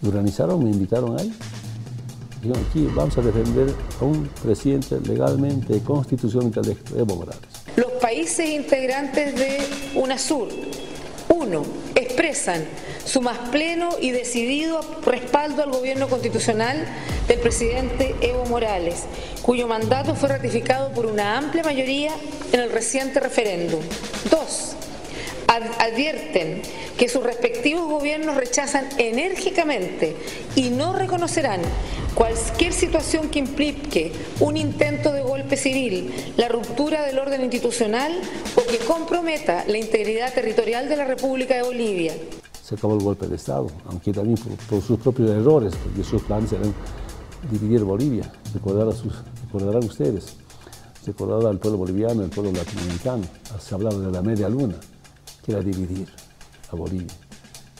Organizaron, 0.04 0.62
me 0.62 0.70
invitaron 0.70 1.18
ahí 1.18 1.32
aquí 2.54 2.88
vamos 2.94 3.16
a 3.18 3.22
defender 3.22 3.74
a 4.00 4.04
un 4.04 4.28
presidente 4.42 5.00
legalmente, 5.00 5.80
constitucionalmente 5.80 6.60
electo, 6.60 6.98
Evo 6.98 7.16
Morales. 7.16 7.40
Los 7.76 7.92
países 7.92 8.48
integrantes 8.48 9.34
de 9.34 9.58
UNASUR, 9.94 10.48
uno, 11.28 11.62
expresan 11.94 12.64
su 13.04 13.20
más 13.20 13.38
pleno 13.50 13.88
y 14.00 14.10
decidido 14.10 14.80
respaldo 15.04 15.62
al 15.62 15.70
gobierno 15.70 16.08
constitucional 16.08 16.84
del 17.28 17.40
presidente 17.40 18.14
Evo 18.20 18.46
Morales, 18.46 19.04
cuyo 19.42 19.66
mandato 19.66 20.14
fue 20.14 20.28
ratificado 20.28 20.92
por 20.92 21.06
una 21.06 21.38
amplia 21.38 21.62
mayoría 21.64 22.12
en 22.52 22.60
el 22.60 22.70
reciente 22.70 23.20
referéndum. 23.20 23.80
Dos, 24.30 24.76
advierten 25.78 26.62
que 26.96 27.08
sus 27.08 27.22
respectivos 27.22 27.88
gobiernos 27.88 28.36
rechazan 28.36 28.88
enérgicamente 28.98 30.16
y 30.54 30.70
no 30.70 30.92
reconocerán 30.92 31.60
cualquier 32.14 32.72
situación 32.72 33.28
que 33.28 33.38
implique 33.38 34.12
un 34.40 34.56
intento 34.56 35.12
de 35.12 35.22
golpe 35.22 35.56
civil, 35.56 36.12
la 36.36 36.48
ruptura 36.48 37.04
del 37.04 37.18
orden 37.18 37.42
institucional 37.42 38.12
o 38.56 38.66
que 38.66 38.78
comprometa 38.78 39.64
la 39.68 39.76
integridad 39.76 40.32
territorial 40.32 40.88
de 40.88 40.96
la 40.96 41.04
República 41.04 41.56
de 41.56 41.62
Bolivia. 41.62 42.14
Se 42.62 42.75
acabó 42.75 42.94
el 42.94 43.04
golpe 43.04 43.26
de 43.26 43.36
Estado, 43.36 43.68
aunque 43.86 44.12
también 44.12 44.38
por, 44.68 44.82
sus 44.82 44.98
propios 44.98 45.30
errores, 45.30 45.75
porque 45.76 46.02
sus 46.02 46.22
planes 46.22 46.52
eran 46.52 46.75
dividir 47.50 47.84
Bolivia, 47.84 48.32
recordar 48.54 48.88
a 48.88 48.92
sus, 48.92 49.12
recordarán 49.44 49.84
ustedes, 49.84 50.36
recordar 51.06 51.48
al 51.48 51.58
pueblo 51.58 51.78
boliviano, 51.78 52.25
al 52.25 52.30
pueblo 52.30 52.50
latinoamericano, 52.50 53.25
se 53.60 53.75
hablaba 53.75 53.98
de 53.98 54.10
la 54.10 54.22
media 54.22 54.48
luna, 54.48 54.75
que 55.46 55.52
era 55.52 55.62
dividir 55.62 56.08
a 56.72 56.76
Bolivia. 56.76 57.14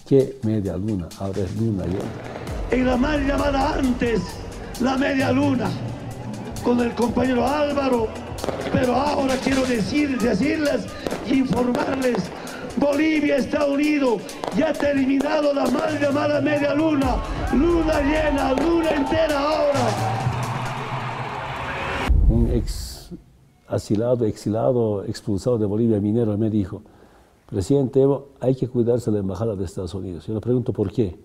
¿Qué 0.07 0.39
media 0.45 0.77
luna? 0.77 1.09
Ahora 1.19 1.41
es 1.41 1.57
luna 1.57 1.85
y 1.85 2.75
En 2.75 2.87
la 2.87 2.97
mal 2.97 3.27
llamada 3.27 3.75
antes 3.75 4.23
la 4.81 4.97
media 4.97 5.33
luna, 5.33 5.69
con 6.63 6.79
el 6.79 6.95
compañero 6.95 7.45
Álvaro, 7.45 8.07
pero 8.73 8.95
ahora 8.95 9.35
quiero 9.43 9.67
decir, 9.67 10.17
decirles 10.19 10.87
informarles, 11.29 12.31
Bolivia 12.77 13.39
está 13.39 13.67
unido, 13.67 14.19
ya 14.57 14.69
ha 14.69 14.91
eliminado 14.91 15.53
la 15.53 15.67
mal 15.69 15.99
llamada 16.01 16.41
media 16.41 16.73
luna, 16.73 17.17
luna 17.53 18.01
llena, 18.01 18.53
luna 18.53 18.91
entera 18.91 19.41
ahora. 19.41 19.81
Un 22.29 22.49
ex 22.53 23.11
asilado, 23.67 24.25
exilado, 24.25 25.05
expulsado 25.05 25.59
de 25.59 25.67
Bolivia, 25.67 26.01
minero, 26.01 26.37
me 26.39 26.49
dijo, 26.49 26.83
Presidente 27.47 28.03
Evo, 28.03 28.31
hay 28.41 28.55
que 28.55 28.69
cuidarse 28.69 29.11
de 29.11 29.17
la 29.19 29.21
embajada 29.21 29.55
de 29.55 29.65
Estados 29.65 29.95
Unidos. 29.95 30.27
Yo 30.27 30.35
le 30.35 30.41
pregunto 30.41 30.73
por 30.73 30.91
qué. 30.91 31.17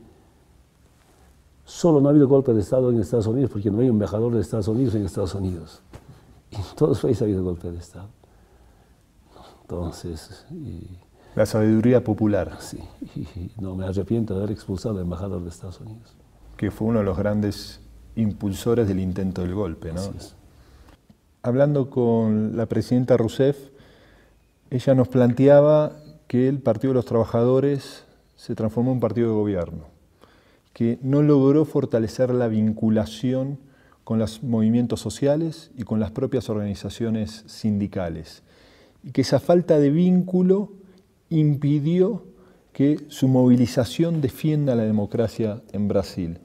Solo 1.65 1.99
no 1.99 2.09
ha 2.09 2.11
habido 2.11 2.27
golpe 2.27 2.53
de 2.53 2.61
Estado 2.61 2.91
en 2.91 2.99
Estados 2.99 3.27
Unidos 3.27 3.49
porque 3.51 3.71
no 3.71 3.79
hay 3.79 3.89
un 3.89 3.95
embajador 3.95 4.33
de 4.33 4.41
Estados 4.41 4.67
Unidos 4.67 4.93
en 4.95 5.05
Estados 5.05 5.33
Unidos. 5.33 5.81
Y 6.51 6.55
en 6.57 6.61
todos 6.75 6.89
los 6.89 7.01
países 7.01 7.21
ha 7.21 7.25
habido 7.25 7.43
golpe 7.43 7.71
de 7.71 7.79
Estado. 7.79 8.09
Entonces... 9.61 10.45
la 11.35 11.45
sabiduría 11.45 12.03
popular. 12.03 12.57
Sí, 12.59 12.79
y 13.15 13.51
no 13.59 13.75
me 13.75 13.85
arrepiento 13.85 14.33
de 14.33 14.41
haber 14.41 14.51
expulsado 14.51 14.95
al 14.95 15.01
embajador 15.01 15.41
de 15.41 15.49
Estados 15.49 15.79
Unidos. 15.79 16.15
Que 16.57 16.69
fue 16.69 16.89
uno 16.89 16.99
de 16.99 17.05
los 17.05 17.17
grandes 17.17 17.79
impulsores 18.15 18.87
del 18.87 18.99
intento 18.99 19.41
del 19.41 19.55
golpe, 19.55 19.93
¿no? 19.93 20.01
Hablando 21.43 21.89
con 21.89 22.55
la 22.55 22.67
presidenta 22.67 23.17
Rousseff, 23.17 23.57
ella 24.69 24.93
nos 24.93 25.07
planteaba 25.07 25.93
que 26.31 26.47
el 26.47 26.59
Partido 26.59 26.91
de 26.91 26.95
los 26.95 27.05
Trabajadores 27.05 28.05
se 28.37 28.55
transformó 28.55 28.91
en 28.91 28.95
un 28.95 28.99
partido 29.01 29.27
de 29.27 29.33
gobierno, 29.33 29.83
que 30.71 30.97
no 31.01 31.21
logró 31.21 31.65
fortalecer 31.65 32.33
la 32.33 32.47
vinculación 32.47 33.59
con 34.05 34.17
los 34.17 34.41
movimientos 34.41 35.01
sociales 35.01 35.71
y 35.77 35.83
con 35.83 35.99
las 35.99 36.11
propias 36.11 36.49
organizaciones 36.49 37.43
sindicales, 37.47 38.43
y 39.03 39.11
que 39.11 39.23
esa 39.23 39.41
falta 39.41 39.77
de 39.77 39.89
vínculo 39.89 40.71
impidió 41.29 42.23
que 42.71 42.97
su 43.09 43.27
movilización 43.27 44.21
defienda 44.21 44.73
la 44.75 44.83
democracia 44.83 45.61
en 45.73 45.89
Brasil. 45.89 46.37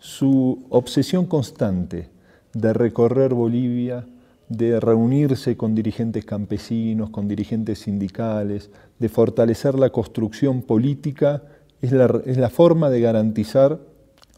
Su 0.00 0.66
obsesión 0.70 1.26
constante 1.26 2.08
de 2.52 2.72
recorrer 2.72 3.32
Bolivia, 3.32 4.08
de 4.50 4.80
reunirse 4.80 5.56
con 5.56 5.76
dirigentes 5.76 6.24
campesinos, 6.24 7.10
con 7.10 7.28
dirigentes 7.28 7.78
sindicales, 7.78 8.70
de 8.98 9.08
fortalecer 9.08 9.78
la 9.78 9.90
construcción 9.90 10.62
política, 10.62 11.44
es 11.80 11.92
la, 11.92 12.50
forma 12.50 12.90
de 12.90 13.00
garantizar 13.00 13.78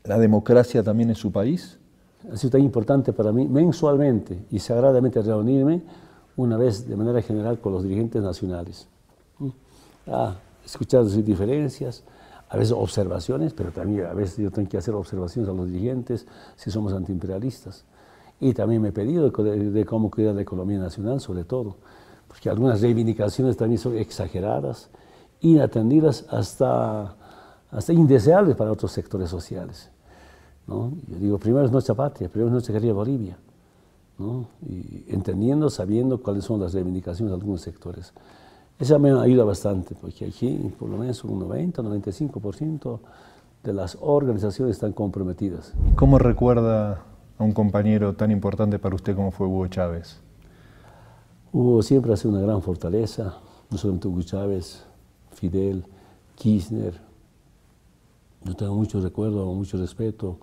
la 0.05 0.19
democracia 0.19 0.83
también 0.83 1.09
en 1.09 1.17
su 1.17 1.33
país? 1.33 1.79
Ha 2.31 2.37
sido 2.37 2.51
tan 2.51 2.61
importante 2.61 3.15
para 3.15 3.33
mí 3.33 3.49
mensualmente 3.49 4.39
y 4.51 4.59
sagradamente 4.59 5.23
reunirme 5.23 5.83
una 6.37 6.59
vez 6.59 6.87
de 6.87 6.95
manera 6.95 7.23
general 7.23 7.59
con 7.59 7.73
los 7.73 7.83
dirigentes 7.83 8.23
nacionales. 8.23 8.87
Ah, 10.07 10.37
escuchar 10.65 11.05
sus 11.05 11.25
diferencias, 11.25 12.05
a 12.51 12.59
veces 12.59 12.73
observaciones, 12.73 13.55
pero 13.55 13.73
también 13.73 14.05
a 14.05 14.13
veces 14.13 14.37
yo 14.37 14.51
tengo 14.51 14.69
que 14.69 14.77
hacer 14.77 14.95
observaciones 14.95 15.51
a 15.51 15.55
los 15.55 15.69
dirigentes 15.69 16.27
si 16.57 16.71
somos 16.71 16.93
antiimperialistas. 16.93 17.87
Y 18.43 18.55
también 18.55 18.83
me 18.83 18.89
he 18.89 18.93
pedido 18.93 19.31
de, 19.31 19.85
cómo 19.87 20.11
cuidar 20.11 20.35
la 20.35 20.43
economía 20.43 20.77
nacional, 20.77 21.21
sobre 21.21 21.45
todo, 21.45 21.77
porque 22.27 22.51
algunas 22.51 22.81
reivindicaciones 22.81 23.57
también 23.57 23.79
son 23.79 23.97
exageradas, 23.97 24.91
inatendidas, 25.43 26.27
hasta, 26.29 27.15
hasta 27.71 27.93
indeseables 27.93 28.57
para 28.57 28.73
otros 28.73 28.91
sectores 28.91 29.31
sociales. 29.31 29.93
¿no? 30.67 30.91
Yo 31.07 31.19
digo, 31.19 31.39
primero 31.39 31.65
es 31.65 31.71
nuestra 31.71 31.95
patria, 31.95 32.29
primero 32.29 32.49
es 32.49 32.53
nuestra 32.53 32.75
querida 32.75 32.93
Bolivia, 32.93 33.39
¿no? 34.19 34.49
y 34.69 35.05
entendiendo, 35.07 35.71
sabiendo 35.71 36.21
cuáles 36.21 36.45
son 36.45 36.59
las 36.59 36.75
reivindicaciones 36.75 37.31
de 37.31 37.37
algunos 37.37 37.61
sectores. 37.61 38.13
Eso 38.77 38.99
me 38.99 39.13
ayuda 39.13 39.45
bastante, 39.45 39.95
porque 39.95 40.25
aquí 40.25 40.75
por 40.81 40.89
lo 40.89 40.97
menos 40.97 41.23
un 41.23 41.39
90, 41.39 41.81
95% 41.81 42.99
de 43.63 43.73
las 43.73 43.97
organizaciones 44.01 44.75
están 44.75 44.93
comprometidas. 44.93 45.73
¿Cómo 45.95 46.19
recuerda 46.19 47.05
un 47.43 47.53
compañero 47.53 48.15
tan 48.15 48.31
importante 48.31 48.79
para 48.79 48.95
usted 48.95 49.15
como 49.15 49.31
fue 49.31 49.47
Hugo 49.47 49.67
Chávez? 49.69 50.19
Hugo 51.53 51.83
siempre 51.83 52.13
ha 52.13 52.17
sido 52.17 52.31
una 52.31 52.41
gran 52.41 52.63
fortaleza, 52.63 53.35
no 53.71 53.79
solamente 53.79 54.09
Hugo 54.09 54.23
Chávez, 54.23 54.85
Fidel, 55.33 55.85
Kirchner. 56.37 56.95
Yo 58.45 58.55
tengo 58.55 58.75
mucho 58.75 59.01
recuerdo, 59.01 59.47
mucho 59.53 59.77
respeto 59.79 60.39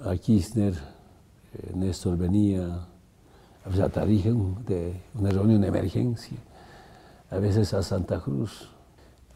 a 0.00 0.16
Kirchner, 0.16 0.74
eh, 0.74 1.72
Néstor 1.74 2.16
venía 2.16 2.86
a 3.64 3.68
veces 3.68 3.96
a 3.96 4.06
de 4.06 5.00
una 5.14 5.30
reunión 5.30 5.60
de 5.60 5.68
emergencia, 5.68 6.38
a 7.30 7.38
veces 7.38 7.74
a 7.74 7.82
Santa 7.82 8.20
Cruz, 8.20 8.68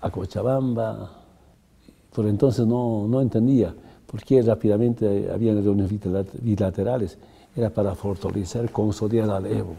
a 0.01 0.11
Cochabamba. 0.11 1.11
Por 2.15 2.27
entonces 2.27 2.67
no, 2.67 3.07
no 3.09 3.21
entendía 3.21 3.75
porque 4.13 4.43
rápidamente 4.43 5.31
había 5.33 5.55
reuniones 5.55 5.91
bilaterales, 6.43 7.19
era 7.57 7.71
para 7.71 7.95
fortalecer, 7.95 8.71
consolidar 8.71 9.31
al 9.31 9.47
Evo. 9.47 9.75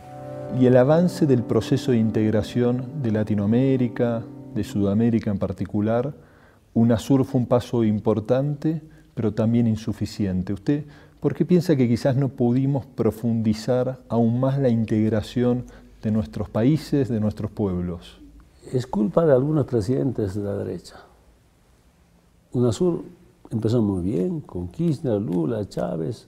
Y 0.59 0.65
el 0.65 0.75
avance 0.75 1.27
del 1.27 1.43
proceso 1.43 1.91
de 1.91 1.99
integración 1.99 3.01
de 3.03 3.11
Latinoamérica, 3.11 4.23
de 4.55 4.63
Sudamérica 4.63 5.29
en 5.29 5.37
particular, 5.37 6.13
UNASUR 6.73 7.25
fue 7.25 7.41
un 7.41 7.47
paso 7.47 7.83
importante, 7.83 8.81
pero 9.13 9.33
también 9.33 9.67
insuficiente. 9.67 10.53
¿Usted 10.53 10.85
por 11.19 11.35
qué 11.35 11.45
piensa 11.45 11.75
que 11.75 11.87
quizás 11.87 12.15
no 12.15 12.29
pudimos 12.29 12.87
profundizar 12.87 13.99
aún 14.09 14.39
más 14.39 14.57
la 14.57 14.69
integración 14.69 15.65
de 16.01 16.09
nuestros 16.09 16.49
países, 16.49 17.07
de 17.07 17.19
nuestros 17.19 17.51
pueblos? 17.51 18.19
Es 18.71 18.87
culpa 18.87 19.27
de 19.27 19.33
algunos 19.33 19.67
presidentes 19.67 20.33
de 20.33 20.43
la 20.43 20.55
derecha. 20.55 20.95
UNASUR 22.51 23.03
empezó 23.53 23.81
muy 23.81 24.01
bien 24.01 24.41
con 24.41 24.67
Kirchner, 24.67 25.21
Lula, 25.21 25.67
Chávez. 25.69 26.27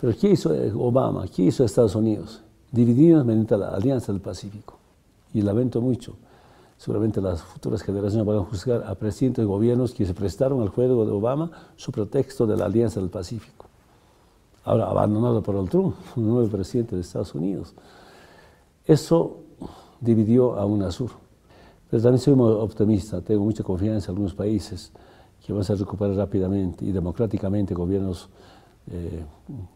Pero 0.00 0.16
¿qué 0.18 0.30
hizo 0.30 0.52
Obama? 0.76 1.26
¿Qué 1.26 1.44
hizo 1.44 1.64
Estados 1.64 1.94
Unidos? 1.94 2.42
Dividirnos 2.70 3.24
mediante 3.24 3.56
la 3.56 3.70
Alianza 3.70 4.12
del 4.12 4.20
Pacífico. 4.20 4.78
Y 5.34 5.42
lamento 5.42 5.80
mucho. 5.80 6.14
Seguramente 6.76 7.20
las 7.20 7.42
futuras 7.42 7.82
generaciones 7.82 8.24
van 8.24 8.36
a 8.36 8.44
juzgar 8.44 8.84
a 8.86 8.94
presidentes 8.94 9.42
de 9.42 9.46
gobiernos 9.46 9.92
que 9.92 10.06
se 10.06 10.14
prestaron 10.14 10.60
al 10.62 10.68
juego 10.68 11.04
de 11.04 11.10
Obama 11.10 11.50
su 11.76 11.90
pretexto 11.90 12.46
de 12.46 12.56
la 12.56 12.66
Alianza 12.66 13.00
del 13.00 13.10
Pacífico. 13.10 13.66
ahora 14.64 14.86
abandonado 14.86 15.42
por 15.42 15.56
el 15.56 15.68
Trump, 15.68 15.96
el 16.16 16.26
nuevo 16.26 16.48
presidente 16.48 16.94
de 16.94 17.02
Estados 17.02 17.34
Unidos. 17.34 17.74
Eso 18.84 19.38
dividió 20.00 20.56
a 20.56 20.64
UNASUR. 20.64 21.10
Pero 21.90 22.02
también 22.02 22.20
soy 22.20 22.34
muy 22.34 22.52
optimista, 22.52 23.20
tengo 23.22 23.42
mucha 23.42 23.64
confianza 23.64 24.06
en 24.06 24.10
algunos 24.10 24.34
países 24.34 24.92
que 25.48 25.54
van 25.54 25.64
a 25.66 25.74
recuperar 25.74 26.14
rápidamente 26.14 26.84
y 26.84 26.92
democráticamente 26.92 27.72
gobiernos 27.72 28.28
eh, 28.92 29.22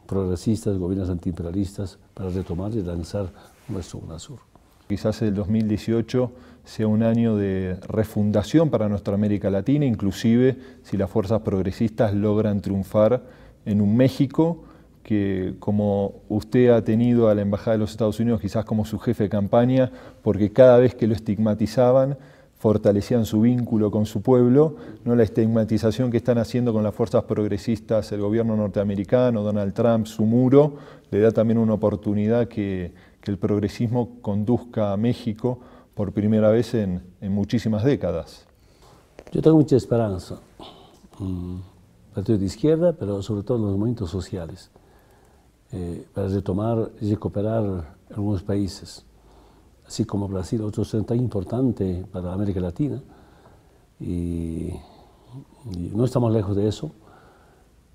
progresistas, 0.07 0.76
gobiernos 0.76 1.09
antiimperialistas, 1.09 1.99
para 2.12 2.29
retomar 2.29 2.75
y 2.75 2.83
lanzar 2.83 3.31
nuestro 3.69 4.00
UNASUR. 4.00 4.38
Quizás 4.87 5.23
el 5.23 5.33
2018 5.33 6.31
sea 6.62 6.87
un 6.87 7.02
año 7.02 7.37
de 7.37 7.79
refundación 7.88 8.69
para 8.69 8.91
nuestra 8.91 9.14
América 9.14 9.49
Latina, 9.49 9.87
inclusive 9.87 10.59
si 10.83 10.99
las 10.99 11.09
fuerzas 11.09 11.41
progresistas 11.41 12.12
logran 12.12 12.61
triunfar 12.61 13.23
en 13.64 13.81
un 13.81 13.97
México 13.97 14.64
que 15.02 15.55
como 15.59 16.17
usted 16.29 16.69
ha 16.69 16.85
tenido 16.85 17.31
a 17.31 17.35
la 17.35 17.41
Embajada 17.41 17.73
de 17.73 17.79
los 17.79 17.93
Estados 17.93 18.21
Unidos 18.21 18.43
quizás 18.43 18.67
como 18.67 18.85
su 18.85 18.99
jefe 18.99 19.23
de 19.23 19.31
campaña, 19.31 19.91
porque 20.23 20.52
cada 20.52 20.76
vez 20.76 20.95
que 20.95 21.07
lo 21.07 21.14
estigmatizaban, 21.14 22.19
fortalecían 22.62 23.26
su 23.26 23.40
vínculo 23.40 23.90
con 23.90 24.07
su 24.07 24.23
pueblo, 24.23 24.76
¿no? 25.04 25.16
la 25.16 25.25
estigmatización 25.25 26.12
que 26.12 26.19
están 26.19 26.38
haciendo 26.38 26.73
con 26.73 26.85
las 26.85 26.95
fuerzas 26.95 27.25
progresistas 27.25 28.12
el 28.12 28.21
gobierno 28.21 28.54
norteamericano, 28.54 29.42
Donald 29.42 29.75
Trump, 29.75 30.07
su 30.07 30.25
muro, 30.25 30.75
le 31.11 31.19
da 31.19 31.33
también 31.33 31.59
una 31.59 31.75
oportunidad 31.75 32.47
que, 32.47 32.92
el 33.25 33.38
progresismo 33.38 34.21
conduzca 34.21 34.92
a 34.92 34.97
México 34.97 35.59
por 35.95 36.12
primera 36.12 36.50
vez 36.50 36.75
en, 36.75 37.02
en 37.21 37.33
muchísimas 37.33 37.85
décadas. 37.85 38.47
Yo 39.33 39.40
tengo 39.42 39.57
mucha 39.57 39.76
esperanza. 39.76 40.40
Mm, 41.19 41.57
partido 42.14 42.38
de 42.38 42.47
izquierda, 42.47 42.92
pero 42.92 43.23
sobre 43.23 43.42
todo 43.42 43.59
en 43.59 43.64
los 43.64 43.73
movimientos 43.73 44.11
sociales, 44.11 44.71
eh, 45.73 46.04
para 46.14 46.28
retomar 46.28 46.90
y 47.00 47.11
recuperar 47.11 47.95
algunos 48.11 48.42
países 48.42 49.04
así 49.92 50.06
como 50.06 50.26
Brasil, 50.26 50.62
otro 50.62 50.87
centro 50.87 51.14
tan 51.14 51.18
importante 51.18 52.06
para 52.11 52.32
América 52.32 52.61
Latina. 52.61 53.02
Y, 54.00 54.70
no 55.94 56.04
estamos 56.04 56.32
lejos 56.32 56.56
de 56.56 56.66
eso, 56.66 56.90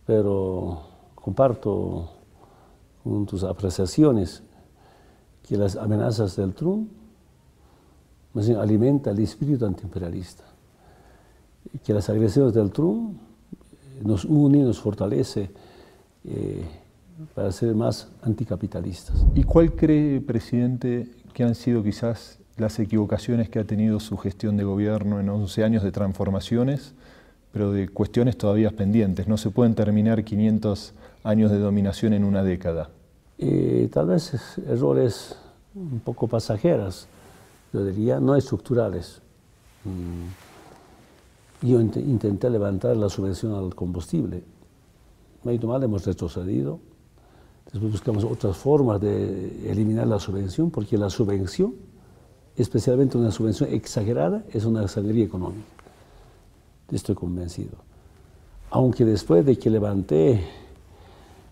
pero 0.06 0.80
comparto 1.16 2.10
con 3.04 3.25
tus 3.25 3.44
apreciaciones 3.44 4.44
que 5.42 5.58
las 5.58 5.75
amenazas 5.75 6.36
del 6.36 6.54
Trump 6.54 6.89
alimentan 8.60 9.18
el 9.18 9.24
espíritu 9.24 9.66
antiimperialista, 9.66 10.44
que 11.84 11.94
las 11.94 12.10
agresiones 12.10 12.54
del 12.54 12.72
Trump 12.72 13.18
nos 14.04 14.24
unen, 14.24 14.66
nos 14.66 14.80
fortalece 14.80 15.50
eh, 16.24 16.63
para 17.34 17.51
ser 17.51 17.74
más 17.75 18.08
anticapitalistas. 18.22 19.25
¿Y 19.34 19.44
cuál 19.44 19.74
cree, 19.74 20.22
presidente, 20.22 21.12
que 21.38 21.44
han 21.44 21.53
sido 21.53 21.84
quizás 21.84 22.39
las 22.56 22.79
equivocaciones 22.79 23.48
que 23.48 23.60
ha 23.60 23.63
tenido 23.63 24.00
su 24.00 24.17
gestión 24.17 24.58
de 24.58 24.63
gobierno 24.63 25.20
en 25.20 25.29
11 25.29 25.63
años 25.63 25.84
de 25.84 25.91
transformaciones, 25.91 26.96
pero 27.51 27.72
de 27.72 27.89
cuestiones 27.89 28.39
todavía 28.39 28.72
pendientes. 28.72 29.27
No 29.27 29.38
se 29.38 29.51
pueden 29.51 29.75
terminar 29.75 30.24
500 30.24 30.94
años 31.24 31.51
de 31.51 31.60
dominación 31.60 32.13
en 32.13 32.24
una 32.24 32.41
década. 32.41 32.89
Eh, 33.38 33.88
tal 33.94 34.08
vez 34.08 34.58
errores 34.67 35.36
un 35.75 36.00
poco 36.00 36.27
pasajeras, 36.27 37.08
yo 37.72 37.86
diría, 37.86 38.20
no 38.20 38.36
estructurales. 38.36 39.22
Mm. 39.86 41.67
Yo 41.67 41.79
intenté 41.79 42.50
levantar 42.50 42.98
la 42.98 43.10
subvención 43.10 43.53
al 43.53 43.75
combustible. 43.75 44.41
Me 45.44 45.51
ha 45.51 45.53
ido 45.53 45.67
mal, 45.67 45.84
hemos 45.84 46.03
retrocedido. 46.03 46.79
Después 47.72 47.92
buscamos 47.92 48.24
otras 48.24 48.56
formas 48.56 49.02
de 49.02 49.70
eliminar 49.70 50.08
la 50.08 50.20
subvención, 50.20 50.72
porque 50.72 50.98
la 50.98 51.10
subvención, 51.10 51.76
especialmente 52.56 53.18
una 53.18 53.32
subvención 53.32 53.74
exagerada, 53.74 54.44
es 54.52 54.65
una 54.65 54.88
sangría 54.88 55.26
económica. 55.26 55.68
Estoy 56.91 57.15
convencido. 57.15 57.72
Aunque 58.70 59.04
después 59.04 59.46
de 59.46 59.58
que 59.58 59.70
levanté 59.70 60.41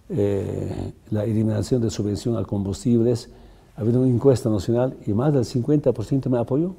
eh, 0.10 0.94
la 1.10 1.24
eliminación 1.26 1.82
de 1.82 1.90
subvención 1.90 2.38
a 2.38 2.44
combustibles, 2.44 3.30
ha 3.76 3.82
habido 3.82 4.02
una 4.02 4.10
encuesta 4.10 4.50
nacional 4.50 4.96
y 5.06 5.14
más 5.14 5.34
del 5.34 5.44
50% 5.44 6.30
me 6.30 6.38
apoyó. 6.38 6.76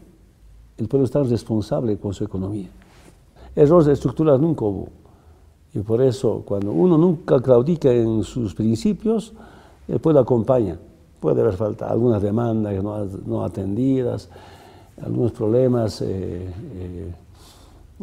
El 0.79 0.89
pueblo 0.89 1.05
está 1.05 1.23
responsable 1.23 1.99
con 1.99 2.15
su 2.15 2.25
economía. 2.25 2.69
Errores 3.55 3.89
estructurales 3.89 4.41
nunca 4.41 4.65
hubo. 4.65 4.89
Y 5.77 5.81
por 5.81 6.01
eso, 6.01 6.43
cuando 6.47 6.73
uno 6.73 6.97
nunca 6.97 7.39
claudica 7.39 7.93
en 7.93 8.25
sus 8.25 8.55
principios, 8.55 9.35
el 9.87 10.01
pueblo 10.01 10.21
acompaña. 10.21 10.79
Puede 11.21 11.43
haber 11.43 11.53
falta 11.53 11.91
algunas 11.91 12.23
demandas 12.23 12.83
no, 12.83 13.45
atendidas, 13.45 14.31
algunos 15.05 15.33
problemas, 15.33 16.01
eh, 16.01 16.51
eh, 16.77 17.13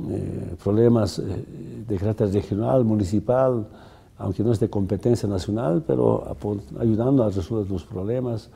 eh, 0.08 0.56
problemas 0.64 1.20
de 1.20 1.98
carácter 1.98 2.32
regional, 2.32 2.86
municipal, 2.86 3.66
aunque 4.20 4.44
no 4.44 4.52
es 4.52 4.60
de 4.60 4.70
competencia 4.70 5.28
nacional, 5.28 5.84
pero 5.88 6.38
ayudando 6.80 7.24
a 7.24 7.30
resolver 7.32 7.68
los 7.72 7.84
problemas. 7.86 8.52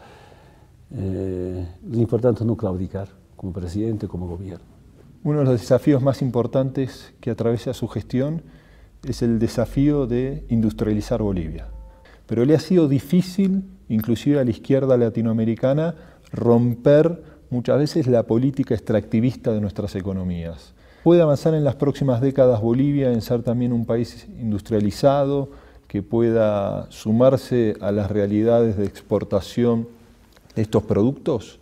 lo 0.91 1.99
importante 1.99 2.41
es 2.41 2.45
no 2.45 2.55
claudicar 2.55 3.07
como 3.35 3.51
presidente, 3.51 4.07
como 4.07 4.27
gobierno. 4.27 4.77
Uno 5.23 5.39
de 5.39 5.45
los 5.45 5.59
desafíos 5.59 6.03
más 6.03 6.21
importantes 6.21 7.15
que 7.19 7.31
atraviesa 7.31 7.73
su 7.73 7.87
gestión 7.87 8.43
es 9.03 9.21
el 9.21 9.39
desafío 9.39 10.07
de 10.07 10.45
industrializar 10.49 11.21
Bolivia. 11.21 11.67
Pero 12.25 12.45
le 12.45 12.55
ha 12.55 12.59
sido 12.59 12.87
difícil, 12.87 13.63
inclusive 13.89 14.39
a 14.39 14.43
la 14.43 14.51
izquierda 14.51 14.97
latinoamericana, 14.97 15.95
romper 16.31 17.23
muchas 17.49 17.77
veces 17.77 18.07
la 18.07 18.23
política 18.23 18.73
extractivista 18.73 19.53
de 19.53 19.61
nuestras 19.61 19.95
economías. 19.95 20.73
¿Puede 21.03 21.21
avanzar 21.21 21.53
en 21.53 21.63
las 21.63 21.75
próximas 21.75 22.19
décadas 22.19 22.61
Bolivia 22.61 23.13
en 23.13 23.21
ser 23.21 23.43
también 23.43 23.71
un 23.71 23.85
país 23.85 24.27
industrializado, 24.39 25.49
que 25.87 26.03
pueda 26.03 26.91
sumarse 26.91 27.77
a 27.79 27.93
las 27.93 28.11
realidades 28.11 28.75
de 28.75 28.85
exportación 28.85 29.87
de 30.53 30.63
estos 30.63 30.83
productos? 30.83 31.59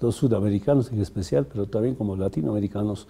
Los 0.00 0.16
sudamericanos 0.16 0.90
en 0.92 1.02
especial, 1.02 1.46
pero 1.46 1.66
también 1.66 1.94
como 1.94 2.16
latinoamericanos, 2.16 3.06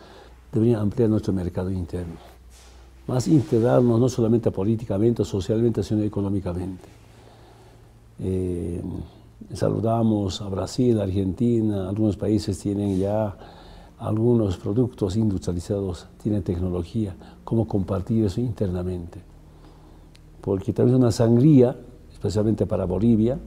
deberían 0.52 0.80
ampliar 0.80 1.08
nuestro 1.08 1.32
mercado 1.32 1.70
interno 1.70 2.29
más 3.10 3.26
integrarnos 3.26 3.98
no 3.98 4.08
solamente 4.08 4.52
políticamente 4.52 5.24
socialmente, 5.24 5.82
sino 5.82 6.02
económicamente. 6.02 6.88
Eh, 8.20 8.80
saludamos 9.52 10.40
a 10.40 10.48
Brasil, 10.48 11.00
Argentina, 11.00 11.88
algunos 11.88 12.16
países 12.16 12.56
tienen 12.60 13.00
ya 13.00 13.36
algunos 13.98 14.58
productos 14.58 15.16
industrializados, 15.16 16.06
tienen 16.22 16.44
tecnología, 16.44 17.16
cómo 17.42 17.66
compartir 17.66 18.26
eso 18.26 18.40
internamente. 18.40 19.20
Porque 20.40 20.72
también 20.72 20.96
una 20.96 21.10
sangría, 21.10 21.76
especialmente 22.12 22.64
para 22.64 22.84
Bolivia, 22.84 23.38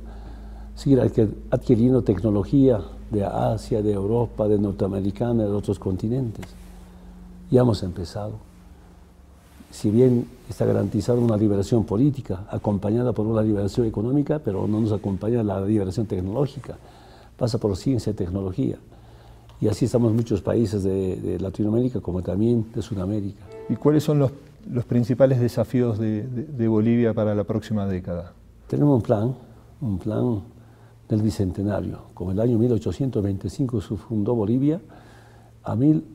seguir 0.75 0.99
adquiriendo 1.51 2.03
tecnología 2.03 2.81
de 3.09 3.23
Asia, 3.23 3.81
de 3.81 3.93
Europa, 3.93 4.45
de 4.45 4.59
Norteamericana, 4.59 5.45
de 5.45 5.51
otros 5.51 5.79
continentes. 5.79 6.47
Ya 7.49 7.61
hemos 7.61 7.81
empezado 7.81 8.52
si 9.73 9.89
bien 9.89 10.27
está 10.47 10.65
garantizada 10.65 11.17
una 11.17 11.35
liberación 11.35 11.83
política, 11.83 12.45
acompañada 12.51 13.11
por 13.11 13.25
una 13.25 13.41
liberación 13.41 13.87
económica, 13.87 14.37
pero 14.37 14.67
no 14.67 14.79
nos 14.79 14.91
acompaña 14.91 15.41
la 15.41 15.59
liberación 15.61 16.05
tecnológica, 16.05 16.77
pasa 17.35 17.57
por 17.57 17.75
ciencia 17.75 18.11
y 18.11 18.13
tecnología. 18.13 18.77
Y 19.59 19.67
así 19.67 19.85
estamos 19.85 20.13
muchos 20.13 20.41
países 20.41 20.83
de, 20.83 21.39
Latinoamérica 21.39 22.01
como 22.01 22.21
también 22.21 22.67
de 22.71 22.83
Sudamérica. 22.83 23.43
¿Y 23.67 23.75
cuáles 23.75 24.03
son 24.03 24.19
los, 24.19 24.31
los 24.69 24.85
principales 24.85 25.39
desafíos 25.39 25.97
de, 25.97 26.21
de, 26.21 26.67
Bolivia 26.67 27.15
para 27.15 27.33
la 27.33 27.43
próxima 27.43 27.87
década? 27.87 28.31
Tenemos 28.67 28.95
un 28.97 29.01
plan, 29.01 29.33
un 29.81 29.97
plan 29.97 30.41
del 31.09 31.23
Bicentenario. 31.23 31.97
Como 32.13 32.31
el 32.31 32.39
año 32.39 32.59
1825 32.59 33.81
se 33.81 33.95
fundó 33.95 34.35
Bolivia, 34.35 34.79
a, 35.63 35.75
mil, 35.75 36.05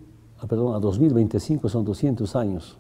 perdón, 0.49 0.77
a 0.77 0.79
2025 0.79 1.69
son 1.69 1.85
200 1.85 2.37
años 2.37 2.79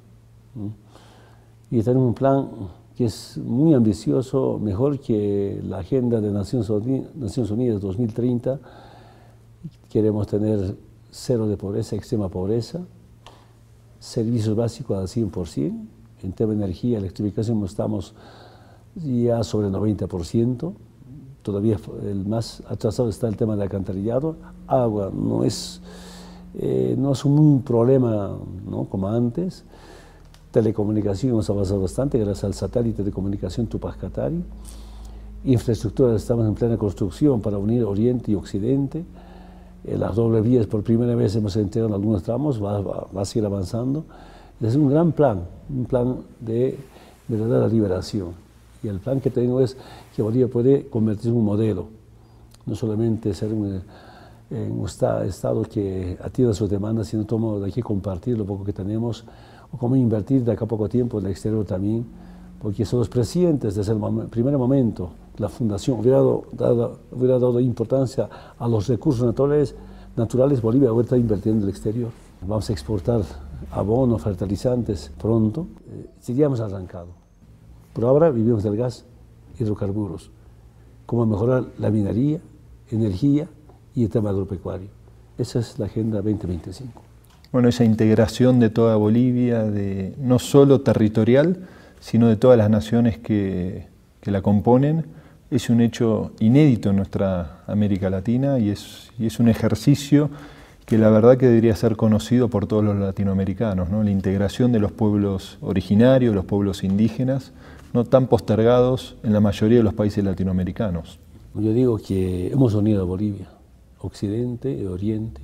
y 1.70 1.82
tenemos 1.82 2.08
un 2.08 2.14
plan 2.14 2.48
que 2.96 3.04
es 3.04 3.38
muy 3.38 3.74
ambicioso, 3.74 4.58
mejor 4.60 4.98
que 4.98 5.60
la 5.62 5.78
Agenda 5.78 6.20
de 6.20 6.32
Naciones 6.32 6.68
Unidas 6.68 7.80
2030. 7.80 8.58
Queremos 9.88 10.26
tener 10.26 10.76
cero 11.10 11.46
de 11.46 11.56
pobreza, 11.56 11.94
extrema 11.94 12.28
pobreza, 12.28 12.80
servicios 14.00 14.56
básicos 14.56 14.98
al 14.98 15.06
100%. 15.06 15.72
En 16.24 16.32
tema 16.32 16.50
de 16.54 16.64
energía, 16.64 16.98
electrificación 16.98 17.62
estamos 17.64 18.14
ya 18.96 19.44
sobre 19.44 19.68
el 19.68 19.74
90%. 19.74 20.72
Todavía 21.42 21.78
el 22.02 22.26
más 22.26 22.64
atrasado 22.68 23.10
está 23.10 23.28
el 23.28 23.36
tema 23.36 23.52
del 23.52 23.62
alcantarillado. 23.62 24.34
Agua 24.66 25.12
no 25.14 25.44
es, 25.44 25.80
eh, 26.54 26.96
no 26.98 27.12
es 27.12 27.24
un 27.24 27.62
problema 27.62 28.36
¿no? 28.68 28.86
como 28.86 29.06
antes 29.06 29.64
telecomunicación 30.50 31.32
hemos 31.32 31.50
avanzado 31.50 31.82
bastante 31.82 32.18
gracias 32.18 32.44
al 32.44 32.54
satélite 32.54 33.04
de 33.04 33.10
comunicación 33.10 33.66
Tupac 33.66 33.98
Katari. 33.98 34.42
Infraestructura 35.44 36.16
estamos 36.16 36.46
en 36.46 36.54
plena 36.54 36.76
construcción 36.76 37.40
para 37.40 37.58
unir 37.58 37.84
Oriente 37.84 38.32
y 38.32 38.34
Occidente. 38.34 39.04
Eh, 39.84 39.96
las 39.96 40.16
doble 40.16 40.40
vías 40.40 40.66
por 40.66 40.82
primera 40.82 41.14
vez 41.14 41.36
hemos 41.36 41.54
entregado 41.56 41.88
en 41.88 41.94
algunos 41.94 42.22
tramos, 42.22 42.62
va, 42.62 42.80
va, 42.80 43.22
a 43.22 43.24
seguir 43.24 43.46
avanzando. 43.46 44.04
Es 44.60 44.74
un 44.74 44.88
gran 44.90 45.12
plan, 45.12 45.44
un 45.68 45.84
plan 45.84 46.16
de 46.40 46.78
verdadera 47.28 47.68
liberación. 47.68 48.30
Y 48.82 48.88
el 48.88 48.98
plan 48.98 49.20
que 49.20 49.30
tengo 49.30 49.60
es 49.60 49.76
que 50.14 50.22
Bolivia 50.22 50.48
puede 50.48 50.88
convertirse 50.88 51.28
en 51.28 51.36
un 51.36 51.44
modelo, 51.44 51.86
no 52.66 52.74
solamente 52.74 53.34
ser 53.34 53.52
un, 53.52 53.82
eh, 54.50 54.70
un 54.70 54.86
Estado 54.86 55.62
que 55.62 56.16
atienda 56.22 56.54
sus 56.54 56.70
demandas, 56.70 57.08
sino 57.08 57.24
todo 57.24 57.60
de 57.60 57.68
aquí 57.68 57.82
compartir 57.82 58.38
lo 58.38 58.44
poco 58.46 58.64
que 58.64 58.72
tenemos, 58.72 59.24
o 59.72 59.78
cómo 59.78 59.96
invertir 59.96 60.44
de 60.44 60.52
acá 60.52 60.64
a 60.64 60.68
poco 60.68 60.88
tiempo 60.88 61.18
en 61.18 61.26
el 61.26 61.32
exterior 61.32 61.64
también, 61.64 62.06
porque 62.60 62.84
son 62.84 63.00
los 63.00 63.08
presidentes 63.08 63.74
desde 63.74 63.92
el 63.92 64.28
primer 64.28 64.56
momento 64.58 65.10
la 65.38 65.48
fundación 65.48 66.00
hubiera 66.00 66.18
dado, 66.18 66.98
hubiera 67.12 67.38
dado 67.38 67.60
importancia 67.60 68.28
a 68.58 68.68
los 68.68 68.88
recursos 68.88 69.24
naturales, 69.24 69.74
naturales 70.16 70.60
Bolivia 70.60 70.92
hubiera 70.92 71.04
estado 71.04 71.20
invirtiendo 71.20 71.62
en 71.62 71.68
el 71.68 71.74
exterior. 71.74 72.10
Vamos 72.40 72.68
a 72.68 72.72
exportar 72.72 73.22
abonos, 73.70 74.22
fertilizantes 74.22 75.12
pronto. 75.20 75.66
Eh, 75.90 76.10
seríamos 76.20 76.60
arrancado. 76.60 77.08
Por 77.92 78.04
ahora 78.04 78.30
vivimos 78.30 78.62
del 78.62 78.76
gas, 78.76 79.04
hidrocarburos. 79.58 80.30
Cómo 81.06 81.26
mejorar 81.26 81.66
la 81.78 81.90
minería, 81.90 82.40
energía 82.90 83.48
y 83.94 84.04
el 84.04 84.10
tema 84.10 84.30
agropecuario. 84.30 84.88
Esa 85.36 85.60
es 85.60 85.78
la 85.78 85.86
Agenda 85.86 86.18
2025. 86.18 87.07
Bueno, 87.50 87.68
esa 87.68 87.84
integración 87.84 88.60
de 88.60 88.68
toda 88.70 88.96
Bolivia, 88.96 89.62
de, 89.62 90.14
no 90.18 90.38
solo 90.38 90.82
territorial, 90.82 91.66
sino 92.00 92.28
de 92.28 92.36
todas 92.36 92.58
las 92.58 92.68
naciones 92.68 93.18
que, 93.18 93.86
que 94.20 94.30
la 94.30 94.42
componen, 94.42 95.06
es 95.50 95.70
un 95.70 95.80
hecho 95.80 96.32
inédito 96.40 96.90
en 96.90 96.96
nuestra 96.96 97.62
América 97.66 98.10
Latina 98.10 98.58
y 98.58 98.68
es, 98.68 99.10
y 99.18 99.26
es 99.26 99.40
un 99.40 99.48
ejercicio 99.48 100.30
que 100.84 100.98
la 100.98 101.10
verdad 101.10 101.36
que 101.36 101.46
debería 101.46 101.74
ser 101.76 101.96
conocido 101.96 102.48
por 102.48 102.66
todos 102.66 102.84
los 102.84 102.96
latinoamericanos, 102.96 103.90
¿no? 103.90 104.02
la 104.02 104.10
integración 104.10 104.72
de 104.72 104.78
los 104.78 104.92
pueblos 104.92 105.58
originarios, 105.60 106.34
los 106.34 106.44
pueblos 106.44 106.84
indígenas, 106.84 107.52
no 107.92 108.04
tan 108.04 108.26
postergados 108.26 109.16
en 109.22 109.32
la 109.32 109.40
mayoría 109.40 109.78
de 109.78 109.84
los 109.84 109.94
países 109.94 110.24
latinoamericanos. 110.24 111.18
Yo 111.54 111.72
digo 111.72 111.98
que 111.98 112.48
hemos 112.52 112.74
unido 112.74 113.02
a 113.02 113.04
Bolivia, 113.04 113.48
Occidente 113.98 114.72
y 114.72 114.86
Oriente, 114.86 115.42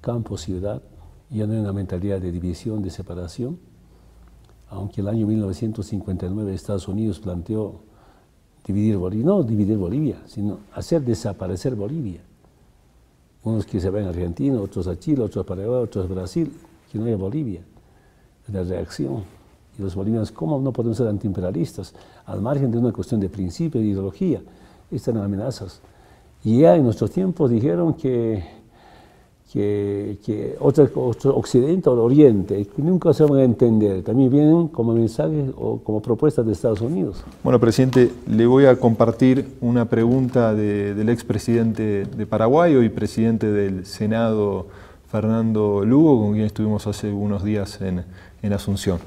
campo, 0.00 0.36
ciudad, 0.36 0.82
ya 1.30 1.46
no 1.46 1.54
hay 1.54 1.60
una 1.60 1.72
mentalidad 1.72 2.20
de 2.20 2.30
división, 2.30 2.82
de 2.82 2.90
separación, 2.90 3.58
aunque 4.68 5.00
el 5.00 5.08
año 5.08 5.26
1959 5.26 6.54
Estados 6.54 6.88
Unidos 6.88 7.20
planteó 7.20 7.80
dividir 8.66 8.96
Bolivia, 8.96 9.26
no 9.26 9.42
dividir 9.42 9.76
Bolivia, 9.76 10.22
sino 10.26 10.58
hacer 10.72 11.02
desaparecer 11.02 11.74
Bolivia. 11.74 12.20
Unos 13.44 13.64
que 13.64 13.80
se 13.80 13.90
van 13.90 14.04
a 14.04 14.08
Argentina, 14.08 14.60
otros 14.60 14.88
a 14.88 14.98
Chile, 14.98 15.22
otros 15.22 15.44
a 15.44 15.46
Paraguay, 15.46 15.82
otros 15.82 16.04
a 16.04 16.08
Brasil, 16.12 16.52
que 16.90 16.98
no 16.98 17.04
haya 17.04 17.16
Bolivia. 17.16 17.60
La 18.52 18.64
reacción. 18.64 19.22
Y 19.78 19.82
los 19.82 19.94
bolivianos, 19.94 20.32
¿cómo 20.32 20.58
no 20.60 20.72
podemos 20.72 20.96
ser 20.96 21.06
antiimperialistas? 21.06 21.94
Al 22.24 22.40
margen 22.40 22.70
de 22.70 22.78
una 22.78 22.92
cuestión 22.92 23.20
de 23.20 23.28
principio, 23.28 23.80
de 23.80 23.86
ideología, 23.86 24.42
están 24.90 25.16
amenazas. 25.18 25.80
Y 26.42 26.60
ya 26.60 26.74
en 26.74 26.84
nuestros 26.84 27.10
tiempos 27.10 27.50
dijeron 27.50 27.94
que 27.94 28.42
que, 29.52 30.18
que 30.24 30.56
otro, 30.60 30.90
occidente 31.36 31.88
o 31.88 32.02
oriente, 32.02 32.64
que 32.64 32.82
nunca 32.82 33.12
se 33.12 33.24
van 33.24 33.38
a 33.40 33.44
entender. 33.44 34.02
También 34.02 34.30
vienen 34.30 34.68
como 34.68 34.92
mensajes 34.92 35.50
o 35.56 35.78
como 35.78 36.02
propuestas 36.02 36.44
de 36.46 36.52
Estados 36.52 36.80
Unidos. 36.80 37.24
Bueno, 37.42 37.60
presidente, 37.60 38.10
le 38.26 38.46
voy 38.46 38.66
a 38.66 38.76
compartir 38.76 39.56
una 39.60 39.84
pregunta 39.84 40.54
del 40.54 41.08
expresidente 41.08 42.04
de 42.04 42.26
Paraguay, 42.26 42.74
hoy 42.74 42.88
presidente 42.88 43.50
del 43.50 43.86
Senado, 43.86 44.66
Fernando 45.08 45.84
Lugo, 45.84 46.20
con 46.20 46.32
quien 46.32 46.46
estuvimos 46.46 46.86
hace 46.86 47.12
unos 47.12 47.44
días 47.44 47.80
en, 47.80 48.04
en 48.42 48.52
Asunción. 48.52 48.98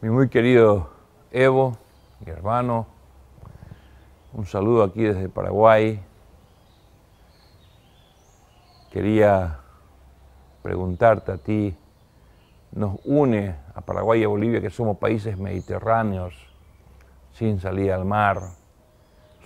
Mi 0.00 0.10
muy 0.10 0.28
querido 0.28 0.88
Evo, 1.32 1.76
mi 2.24 2.30
hermano, 2.30 2.86
un 4.32 4.46
saludo 4.46 4.84
aquí 4.84 5.02
desde 5.02 5.28
Paraguay, 5.28 5.98
quería 8.96 9.58
preguntarte 10.62 11.30
a 11.30 11.36
ti, 11.36 11.76
nos 12.72 12.98
une 13.04 13.54
a 13.74 13.82
Paraguay 13.82 14.22
y 14.22 14.24
a 14.24 14.28
Bolivia, 14.28 14.62
que 14.62 14.70
somos 14.70 14.96
países 14.96 15.36
mediterráneos, 15.36 16.34
sin 17.32 17.60
salir 17.60 17.92
al 17.92 18.06
mar. 18.06 18.40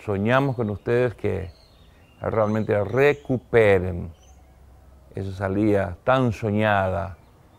Soñamos 0.04 0.54
con 0.54 0.70
ustedes 0.70 1.16
que 1.16 1.50
realmente 2.20 2.84
recuperen 2.84 4.12
esa 5.16 5.32
salida 5.32 5.96
tan 6.04 6.30
soñada 6.30 7.16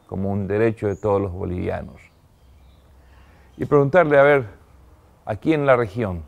como 0.07 0.31
un 0.31 0.47
derecho 0.47 0.87
de 0.87 0.95
todos 0.95 1.21
los 1.21 1.33
bolivianos. 1.33 1.99
Y 3.57 3.65
preguntarle, 3.65 4.17
a 4.17 4.23
ver, 4.23 4.45
aquí 5.25 5.53
en 5.53 5.65
la 5.65 5.75
región, 5.75 6.23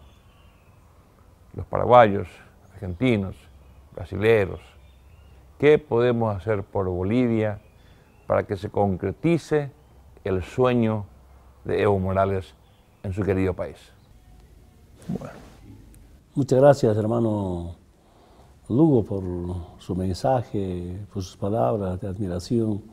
los 1.53 1.65
paraguayos, 1.67 2.27
argentinos, 2.73 3.37
brasileros, 3.95 4.73
¿Qué 5.63 5.79
podemos 5.79 6.35
hacer 6.35 6.61
por 6.61 6.89
Bolivia 6.89 7.61
para 8.27 8.43
que 8.43 8.57
se 8.57 8.69
concretice 8.69 9.71
el 10.25 10.43
sueño 10.43 11.05
de 11.63 11.81
Evo 11.81 11.97
Morales 11.99 12.53
en 13.01 13.13
su 13.13 13.23
querido 13.23 13.53
país? 13.53 13.77
Muchas 16.35 16.59
gracias, 16.59 16.97
hermano 16.97 17.75
Lugo, 18.67 19.05
por 19.05 19.23
su 19.79 19.95
mensaje, 19.95 20.99
por 21.13 21.23
sus 21.23 21.37
palabras 21.37 21.97
de 22.01 22.09
admiración. 22.09 22.83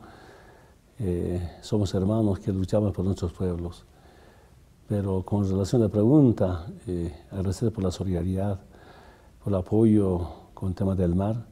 Eh, 0.97 1.57
somos 1.59 1.93
hermanos 1.93 2.39
que 2.39 2.53
luchamos 2.53 2.93
por 2.93 3.03
nuestros 3.03 3.33
pueblos. 3.33 3.83
Pero 4.87 5.23
con 5.23 5.45
relación 5.45 5.81
a 5.81 5.85
la 5.87 5.91
pregunta, 5.91 6.67
eh, 6.87 7.13
agradecer 7.31 7.73
por 7.73 7.83
la 7.83 7.91
solidaridad, 7.91 8.61
por 9.43 9.51
el 9.51 9.59
apoyo 9.59 10.25
con 10.53 10.69
el 10.69 10.75
tema 10.75 10.95
del 10.95 11.15
mar 11.15 11.50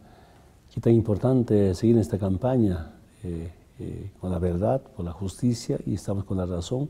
qué 0.79 0.83
tan 0.83 0.93
importante 0.93 1.75
seguir 1.75 1.97
en 1.97 2.01
esta 2.01 2.17
campaña 2.17 2.93
eh, 3.25 3.51
eh, 3.79 4.11
con 4.21 4.31
la 4.31 4.39
verdad, 4.39 4.81
con 4.95 5.03
la 5.03 5.11
justicia 5.11 5.77
y 5.85 5.95
estamos 5.95 6.23
con 6.23 6.37
la 6.37 6.45
razón 6.45 6.89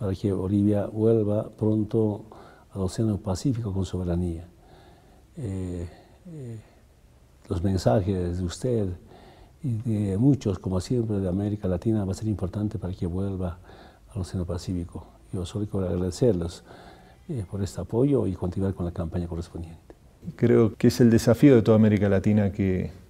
para 0.00 0.12
que 0.12 0.32
Bolivia 0.32 0.86
vuelva 0.86 1.48
pronto 1.50 2.24
al 2.72 2.80
Océano 2.80 3.18
Pacífico 3.18 3.72
con 3.72 3.84
soberanía. 3.84 4.48
Eh, 5.36 5.86
los 7.48 7.62
mensajes 7.62 8.38
de 8.38 8.44
usted 8.44 8.88
y 9.62 9.76
de 10.08 10.18
muchos, 10.18 10.58
como 10.58 10.80
siempre, 10.80 11.20
de 11.20 11.28
América 11.28 11.68
Latina 11.68 12.04
va 12.04 12.10
a 12.10 12.16
ser 12.16 12.26
importante 12.26 12.76
para 12.76 12.92
que 12.92 13.06
vuelva 13.06 13.58
al 14.12 14.22
Océano 14.22 14.44
Pacífico. 14.46 15.06
Yo 15.32 15.46
solo 15.46 15.66
quiero 15.66 15.86
agradecerles 15.86 16.64
por 17.48 17.62
este 17.62 17.80
apoyo 17.80 18.26
y 18.26 18.32
continuar 18.32 18.74
con 18.74 18.84
la 18.84 18.90
campaña 18.90 19.28
correspondiente. 19.28 19.94
Creo 20.34 20.74
que 20.74 20.88
es 20.88 21.00
el 21.00 21.10
desafío 21.10 21.54
de 21.54 21.62
toda 21.62 21.76
América 21.76 22.08
Latina 22.08 22.50
que 22.50 23.01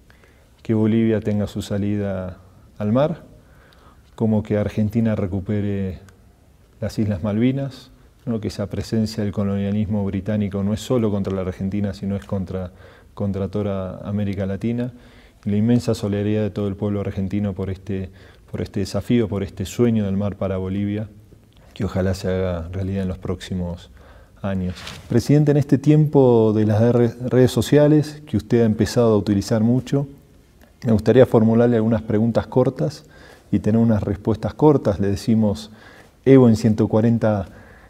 que 0.63 0.73
Bolivia 0.73 1.19
tenga 1.19 1.45
su 1.45 1.61
salida 1.61 2.37
al 2.79 2.91
mar, 2.91 3.23
como 4.15 4.41
que 4.41 4.57
Argentina 4.57 5.15
recupere 5.15 5.99
las 6.79 6.97
Islas 6.97 7.21
Malvinas, 7.23 7.91
que 8.41 8.47
esa 8.47 8.67
presencia 8.67 9.23
del 9.23 9.33
colonialismo 9.33 10.05
británico 10.05 10.63
no 10.63 10.73
es 10.73 10.79
solo 10.79 11.11
contra 11.11 11.33
la 11.33 11.41
Argentina, 11.41 11.93
sino 11.93 12.15
es 12.15 12.25
contra, 12.25 12.71
contra 13.13 13.49
toda 13.49 13.99
América 14.07 14.45
Latina, 14.45 14.93
y 15.45 15.49
la 15.49 15.57
inmensa 15.57 15.93
solidaridad 15.93 16.41
de 16.41 16.49
todo 16.49 16.69
el 16.69 16.75
pueblo 16.75 17.01
argentino 17.01 17.53
por 17.53 17.69
este, 17.69 18.09
por 18.49 18.61
este 18.61 18.79
desafío, 18.79 19.27
por 19.27 19.43
este 19.43 19.65
sueño 19.65 20.05
del 20.05 20.15
mar 20.15 20.37
para 20.37 20.57
Bolivia, 20.57 21.09
que 21.73 21.83
ojalá 21.83 22.13
se 22.13 22.29
haga 22.29 22.69
realidad 22.71 23.03
en 23.03 23.09
los 23.09 23.17
próximos 23.17 23.91
años. 24.41 24.75
Presidente, 25.09 25.51
en 25.51 25.57
este 25.57 25.77
tiempo 25.77 26.53
de 26.55 26.65
las 26.65 26.81
redes 26.93 27.51
sociales, 27.51 28.23
que 28.25 28.37
usted 28.37 28.61
ha 28.61 28.65
empezado 28.65 29.13
a 29.13 29.17
utilizar 29.17 29.61
mucho, 29.63 30.07
me 30.85 30.91
gustaría 30.91 31.25
formularle 31.25 31.77
algunas 31.77 32.01
preguntas 32.01 32.47
cortas 32.47 33.05
y 33.51 33.59
tener 33.59 33.79
unas 33.79 34.03
respuestas 34.03 34.53
cortas. 34.53 34.99
Le 34.99 35.07
decimos 35.07 35.71
Evo 36.25 36.49
en 36.49 36.55
140 36.55 37.47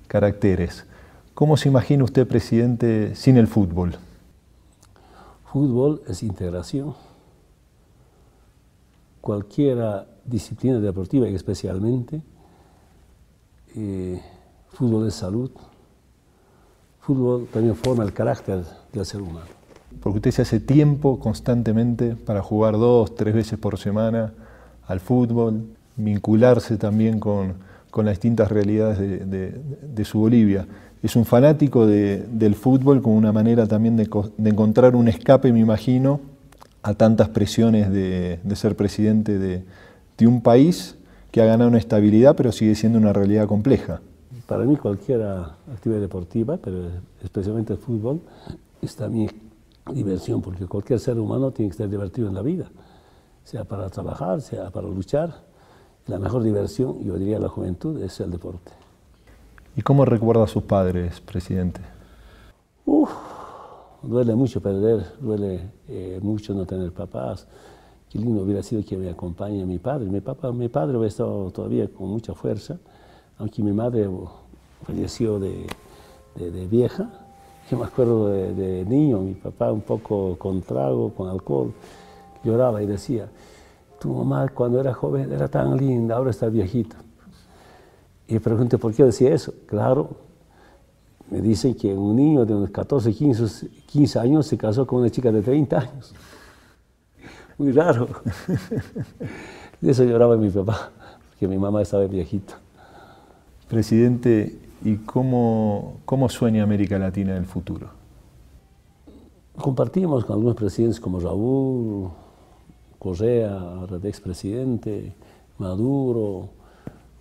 caracteres. 0.08 0.86
¿Cómo 1.34 1.58
se 1.58 1.70
imagina 1.70 2.04
usted, 2.04 2.28
presidente, 2.28 3.16
sin 3.16 3.38
el 3.38 3.48
fútbol? 3.48 3.96
Fútbol 5.52 6.02
es 6.08 6.22
integración. 6.22 6.94
Cualquier 9.22 10.06
disciplina 10.26 10.80
deportiva, 10.80 11.28
especialmente, 11.28 12.22
eh, 13.76 14.22
fútbol 14.70 15.08
es 15.08 15.16
salud. 15.16 15.52
Fútbol 17.02 17.48
también 17.52 17.76
forma 17.76 18.04
el 18.04 18.14
carácter 18.14 18.64
del 18.92 19.06
ser 19.06 19.22
humano 19.22 19.63
porque 20.02 20.18
usted 20.18 20.32
se 20.32 20.42
hace 20.44 20.60
tiempo 20.60 21.20
constantemente 21.20 22.16
para 22.16 22.42
jugar 22.42 22.74
dos, 22.74 23.16
tres 23.16 23.34
veces 23.34 23.58
por 23.60 23.78
semana 23.78 24.34
al 24.88 25.00
fútbol. 25.00 25.66
vincularse 25.96 26.78
también 26.78 27.20
con, 27.20 27.54
con 27.94 28.06
las 28.06 28.16
distintas 28.16 28.52
realidades 28.52 28.98
de, 28.98 30.04
su 30.04 30.20
Bolivia. 30.20 30.66
Es 31.04 31.16
un 31.16 31.26
fanático 31.26 31.86
del 31.86 32.56
fútbol 32.56 33.04
como 33.04 33.16
una 33.16 33.32
manera 33.32 33.68
también 33.68 33.96
de, 33.96 34.10
encontrar 34.50 34.96
un 34.96 35.08
escape, 35.08 35.54
me 35.54 35.60
imagino, 35.60 36.20
a 36.82 36.96
tantas 36.96 37.30
presiones 37.30 37.92
de, 37.92 38.40
ser 38.56 38.76
presidente 38.76 39.38
de, 39.38 39.64
un 40.26 40.42
país 40.42 40.98
que 41.30 41.42
ha 41.42 41.46
ganado 41.46 41.70
una 41.70 41.78
estabilidad, 41.78 42.36
pero 42.36 42.52
sigue 42.52 42.74
siendo 42.74 42.98
una 42.98 43.14
realidad 43.14 43.46
compleja. 43.46 44.02
Para 44.48 44.64
mí 44.64 44.76
cualquier 44.76 45.22
actividad 45.22 46.02
deportiva, 46.02 46.58
pero 46.58 46.88
especialmente 47.24 47.74
el 47.74 47.80
fútbol, 47.80 48.22
es 48.82 48.96
también 48.96 49.30
diversión, 49.92 50.42
porque 50.42 50.66
cualquier 50.66 51.00
ser 51.00 51.20
humano 51.20 51.52
tiene 51.52 51.70
que 51.70 51.74
estar 51.74 51.90
divertido 51.90 52.28
en 52.28 52.36
la 52.36 52.42
vida, 52.42 52.70
sea 53.44 53.64
para 53.64 53.90
trabajar, 53.90 54.42
sea 54.42 54.70
para 54.72 54.88
luchar. 54.88 55.44
La 56.08 56.20
mejor 56.20 56.44
diversión, 56.44 57.02
yo 57.04 57.16
diría 57.18 57.40
la 57.40 57.50
juventud, 57.50 58.02
es 58.02 58.20
el 58.20 58.32
deporte. 58.32 58.72
¿Y 59.76 59.82
cómo 59.82 60.06
recuerda 60.06 60.44
a 60.44 60.48
sus 60.48 60.64
padres, 60.64 61.20
presidente? 61.22 61.82
Uf, 62.86 63.10
duele 64.04 64.36
mucho 64.36 64.62
perder, 64.62 65.06
duele 65.20 65.72
eh, 65.88 66.20
mucho 66.22 66.54
no 66.54 66.66
tener 66.66 66.92
papás. 66.92 67.48
Qué 68.10 68.20
lindo 68.20 68.44
hubiera 68.44 68.62
sido 68.62 68.84
que 68.86 68.96
me 68.96 69.10
acompañe 69.10 69.66
mi 69.66 69.80
padre. 69.80 70.06
Mi, 70.08 70.22
papá, 70.22 70.52
mi 70.52 70.68
padre 70.68 70.98
hubiera 70.98 71.08
estado 71.08 71.50
todavía 71.52 71.88
con 71.88 72.10
mucha 72.10 72.36
fuerza, 72.36 72.78
aunque 73.40 73.64
mi 73.64 73.72
madre 73.72 74.08
falleció 74.86 75.40
de, 75.40 75.66
de, 76.36 76.68
vieja. 76.68 77.10
Yo 77.70 77.78
me 77.78 77.86
acuerdo 77.86 78.30
de, 78.30 78.54
de, 78.54 78.86
niño, 78.86 79.20
mi 79.20 79.34
papá 79.34 79.72
un 79.72 79.82
poco 79.82 80.38
con 80.38 80.62
trago, 80.62 81.14
con 81.14 81.30
alcohol, 81.30 81.74
lloraba 82.44 82.84
y 82.84 82.86
decía, 82.86 83.30
tu 84.00 84.14
mamá 84.14 84.50
cuando 84.50 84.80
era 84.80 84.94
joven 84.94 85.32
era 85.32 85.48
tan 85.48 85.78
linda, 85.78 86.18
ahora 86.18 86.32
está 86.32 86.50
viejita. 86.50 86.98
Y 88.28 88.40
pregunté 88.40 88.78
por 88.78 88.94
qué 88.94 89.04
decía 89.04 89.34
eso. 89.34 89.54
Claro, 89.66 90.10
me 91.30 91.42
dicen 91.42 91.74
que 91.74 91.94
un 91.94 92.16
niño 92.16 92.46
de 92.46 92.54
unos 92.54 92.70
14, 92.70 93.14
15, 93.14 93.68
15 93.86 94.20
años 94.20 94.46
se 94.46 94.58
casó 94.58 94.86
con 94.86 95.00
una 95.00 95.10
chica 95.10 95.32
de 95.32 95.42
30 95.42 95.80
años. 95.80 96.14
Muy 97.58 97.72
raro. 97.72 98.08
De 99.82 99.92
eso 99.92 100.04
lloraba 100.04 100.38
mi 100.38 100.50
papá, 100.50 100.92
porque 101.30 101.48
mi 101.48 101.58
mamá 101.58 101.82
estaba 101.82 102.06
viejita. 102.06 102.60
Presidente, 103.68 104.60
¿y 104.84 104.98
cómo, 104.98 105.98
cómo 106.06 106.30
sueña 106.30 106.64
América 106.64 107.00
Latina 107.00 107.36
el 107.38 107.46
futuro? 107.46 107.90
Compartimos 109.56 110.26
con 110.26 110.36
algunos 110.36 110.56
presidentes 110.56 111.00
como 111.00 111.20
Raúl, 111.20 112.10
Correa, 112.98 113.60
ahora 113.60 114.00
de 114.00 114.10
expresidente, 114.10 115.14
Maduro, 115.58 116.50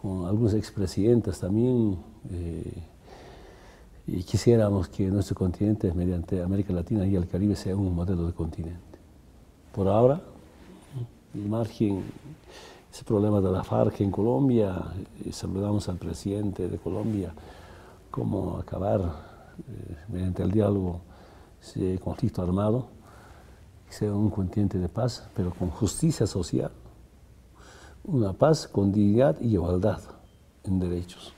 con 0.01 0.27
algunos 0.27 0.55
expresidentes 0.55 1.39
también. 1.39 1.99
Eh, 2.31 2.73
y 4.07 4.23
quisiéramos 4.25 4.89
que 4.89 5.07
nuestro 5.09 5.37
continente, 5.37 5.93
mediante 5.93 6.43
América 6.43 6.73
Latina 6.73 7.07
y 7.07 7.15
el 7.15 7.29
Caribe, 7.29 7.55
sea 7.55 7.77
un 7.77 7.95
modelo 7.95 8.27
de 8.27 8.33
continente. 8.33 8.99
Por 9.73 9.89
ahora, 9.89 10.21
el 11.35 11.49
margen, 11.49 12.03
ese 12.93 13.05
problema 13.05 13.41
de 13.41 13.51
la 13.51 13.65
FARC 13.65 14.01
en 14.03 14.11
Colombia, 14.11 14.83
y 15.25 15.33
saludamos 15.33 15.89
al 15.89 15.97
presidente 15.97 16.69
de 16.69 16.79
Colombia, 16.79 17.33
cómo 18.11 18.59
acabar 18.59 19.01
eh, 19.01 19.97
mediante 20.09 20.43
el 20.43 20.51
diálogo 20.51 21.01
ese 21.61 21.99
conflicto 21.99 22.43
armado 22.43 22.87
sea 23.93 24.13
un 24.13 24.31
continente 24.31 24.79
de 24.79 24.89
paz, 24.89 25.29
pero 25.35 25.53
con 25.53 25.69
justicia 25.71 26.27
social. 26.27 26.71
Una 28.05 28.33
paz 28.33 28.67
con 28.67 28.91
dignidad 28.91 29.37
y 29.41 29.53
igualdad 29.53 30.01
en 30.65 30.79
derechos. 30.79 31.33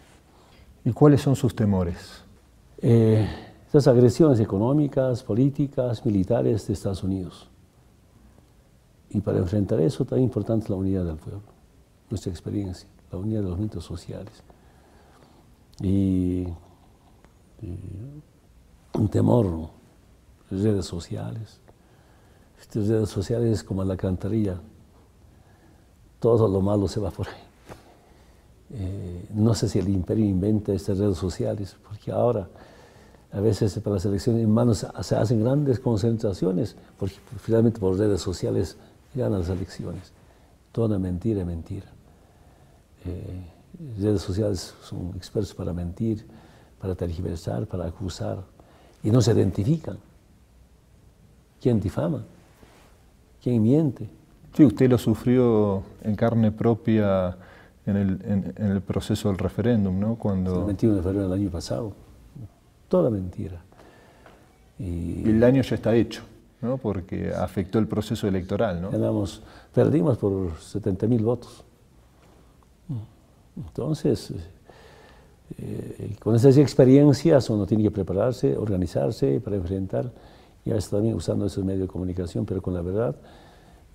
¿Y 0.84 0.92
cuáles 0.92 1.20
son 1.20 1.34
sus 1.34 1.54
temores? 1.54 2.22
Eh, 2.80 3.28
las 3.72 3.86
agresiones 3.88 4.38
económicas, 4.38 5.22
políticas, 5.22 6.06
militares 6.06 6.66
de 6.66 6.74
Estados 6.74 7.02
Unidos. 7.02 7.48
Y 9.14 9.20
para 9.20 9.38
enfrentar 9.38 9.80
eso 9.80 10.04
también 10.04 10.24
importante 10.24 10.68
la 10.68 10.76
unidad 10.76 11.04
del 11.04 11.16
pueblo, 11.16 11.40
nuestra 12.10 12.32
experiencia, 12.32 12.88
la 13.12 13.18
unidad 13.18 13.42
de 13.42 13.48
los 13.48 13.58
mitos 13.58 13.84
sociales. 13.84 14.42
Y, 15.80 16.46
y 17.62 17.78
un 18.94 19.08
temor, 19.08 19.70
redes 20.50 20.86
sociales, 20.86 21.60
estas 22.60 22.88
redes 22.88 23.08
sociales 23.08 23.52
es 23.52 23.64
como 23.64 23.84
la 23.84 23.96
cantarilla. 23.96 24.60
Todo 26.18 26.48
lo 26.48 26.60
malo 26.60 26.88
se 26.88 26.98
va 26.98 27.10
por 27.10 27.28
ahí. 27.28 27.34
Eh, 28.72 29.28
no 29.34 29.54
sé 29.54 29.68
si 29.68 29.78
el 29.78 29.88
imperio 29.90 30.24
inventa 30.24 30.72
estas 30.72 30.98
redes 30.98 31.18
sociales, 31.18 31.76
porque 31.86 32.10
ahora 32.10 32.48
a 33.32 33.40
veces 33.40 33.78
para 33.78 33.94
las 33.94 34.04
elecciones 34.06 34.42
en 34.42 34.50
manos 34.50 34.86
se 35.02 35.14
hacen 35.14 35.44
grandes 35.44 35.78
concentraciones, 35.78 36.74
porque 36.98 37.14
finalmente 37.38 37.78
por 37.78 37.96
redes 37.96 38.20
sociales 38.20 38.76
ganan 39.14 39.40
las 39.40 39.48
elecciones. 39.48 40.12
Toda 40.72 40.98
mentira 40.98 41.44
mentira. 41.44 41.86
Eh, 43.06 43.42
redes 43.98 44.22
sociales 44.22 44.74
son 44.82 45.12
expertos 45.16 45.54
para 45.54 45.72
mentir, 45.72 46.26
para 46.80 46.94
tergiversar, 46.94 47.66
para 47.66 47.86
acusar, 47.86 48.42
y 49.02 49.10
no 49.10 49.20
se 49.20 49.32
identifican. 49.32 49.98
¿Quién 51.60 51.80
difama? 51.80 52.24
¿Quién 53.42 53.62
miente? 53.62 54.08
Sí, 54.54 54.64
usted 54.64 54.88
lo 54.88 54.98
sufrió 54.98 55.82
en 56.02 56.14
carne 56.14 56.52
propia 56.52 57.36
en 57.86 58.54
el, 58.56 58.80
proceso 58.80 59.28
del 59.28 59.38
referéndum, 59.38 59.98
¿no? 59.98 60.16
Cuando... 60.16 60.60
El 60.60 60.66
21 60.66 60.96
de 60.96 61.02
febrero 61.02 61.28
del 61.28 61.40
año 61.40 61.50
pasado. 61.50 61.92
Toda 62.88 63.10
mentira. 63.10 63.60
Y... 64.78 65.28
el 65.28 65.40
daño 65.40 65.62
ya 65.62 65.74
está 65.74 65.94
hecho, 65.94 66.22
¿no? 66.64 66.78
Porque 66.78 67.32
afectó 67.32 67.78
el 67.78 67.86
proceso 67.86 68.26
electoral, 68.26 68.80
¿no? 68.80 68.90
perdimos 69.72 70.18
por 70.18 70.58
70 70.58 71.06
mil 71.06 71.22
votos. 71.22 71.62
Entonces, 73.56 74.32
eh, 75.58 76.16
con 76.18 76.34
esas 76.34 76.56
experiencias 76.56 77.48
uno 77.50 77.66
tiene 77.66 77.84
que 77.84 77.90
prepararse, 77.92 78.56
organizarse 78.56 79.40
para 79.40 79.56
enfrentar 79.56 80.10
ya 80.64 80.76
está 80.76 80.96
también 80.96 81.14
usando 81.14 81.46
esos 81.46 81.64
medios 81.64 81.82
de 81.82 81.88
comunicación, 81.88 82.46
pero 82.46 82.62
con 82.62 82.74
la 82.74 82.80
verdad 82.80 83.14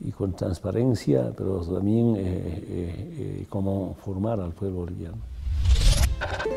y 0.02 0.12
con 0.12 0.34
transparencia, 0.34 1.34
pero 1.36 1.60
también 1.62 2.16
eh, 2.16 2.20
eh, 2.20 3.16
eh, 3.18 3.46
cómo 3.50 3.98
formar 4.04 4.40
al 4.40 4.52
pueblo 4.52 4.82
boliviano. 4.82 5.18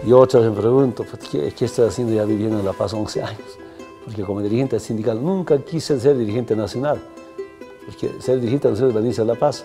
Y 0.06 0.12
otra 0.12 0.40
vez 0.40 0.50
me 0.50 0.56
pregunto, 0.56 1.04
pues, 1.08 1.28
¿qué, 1.28 1.52
¿qué, 1.56 1.64
estoy 1.64 1.88
haciendo 1.88 2.12
ya 2.12 2.24
viviendo 2.24 2.58
en 2.58 2.64
La 2.64 2.72
Paz 2.72 2.92
11 2.92 3.22
años? 3.22 3.61
Porque 4.04 4.22
como 4.22 4.40
dirigente 4.40 4.78
sindical 4.80 5.22
nunca 5.22 5.58
quise 5.58 5.98
ser 6.00 6.16
dirigente 6.16 6.56
nacional, 6.56 7.00
porque 7.86 8.20
ser 8.20 8.40
dirigente 8.40 8.68
nacional 8.68 8.90
es 8.90 8.96
venirse 8.96 9.22
a 9.22 9.24
La 9.24 9.34
Paz. 9.34 9.64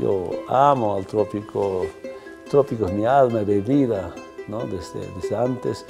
Yo 0.00 0.30
amo 0.48 0.94
al 0.94 1.06
trópico, 1.06 1.82
el 2.02 2.50
trópico 2.50 2.86
es 2.86 2.92
mi 2.92 3.04
alma, 3.04 3.42
mi 3.42 3.60
vida, 3.60 4.14
¿no? 4.46 4.60
desde, 4.60 5.00
desde 5.20 5.36
antes. 5.36 5.84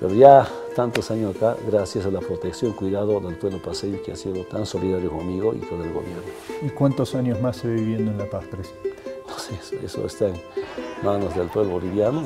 Pero 0.00 0.14
ya 0.14 0.46
tantos 0.74 1.10
años 1.10 1.36
acá, 1.36 1.56
gracias 1.66 2.04
a 2.04 2.10
la 2.10 2.20
protección 2.20 2.72
y 2.72 2.74
cuidado 2.74 3.20
del 3.20 3.36
pueblo 3.36 3.62
paseño 3.62 3.98
que 4.04 4.12
ha 4.12 4.16
sido 4.16 4.44
tan 4.44 4.66
solidario 4.66 5.10
conmigo 5.10 5.54
y 5.54 5.60
con 5.60 5.82
el 5.82 5.92
gobierno. 5.92 6.22
¿Y 6.62 6.68
cuántos 6.70 7.14
años 7.14 7.40
más 7.40 7.58
se 7.58 7.68
viviendo 7.68 8.10
en 8.10 8.18
La 8.18 8.28
Paz, 8.28 8.44
presidente? 8.46 8.94
No 9.26 9.38
sé, 9.38 9.84
eso, 9.84 10.04
está 10.06 10.28
en 10.28 10.34
manos 11.02 11.34
del 11.36 11.48
pueblo 11.48 11.72
boliviano. 11.72 12.24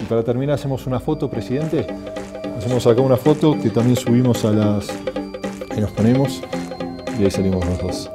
Y 0.00 0.04
para 0.04 0.22
terminar, 0.22 0.54
hacemos 0.54 0.86
una 0.86 1.00
foto, 1.00 1.28
presidente. 1.28 1.86
Hacemos 2.66 2.84
acá 2.88 3.00
una 3.00 3.16
foto 3.16 3.56
que 3.62 3.70
también 3.70 3.94
subimos 3.94 4.44
a 4.44 4.50
las... 4.50 4.88
Ahí 5.70 5.80
nos 5.80 5.92
ponemos 5.92 6.42
y 7.16 7.22
ahí 7.22 7.30
salimos 7.30 7.64
los 7.64 7.78
dos. 7.78 8.10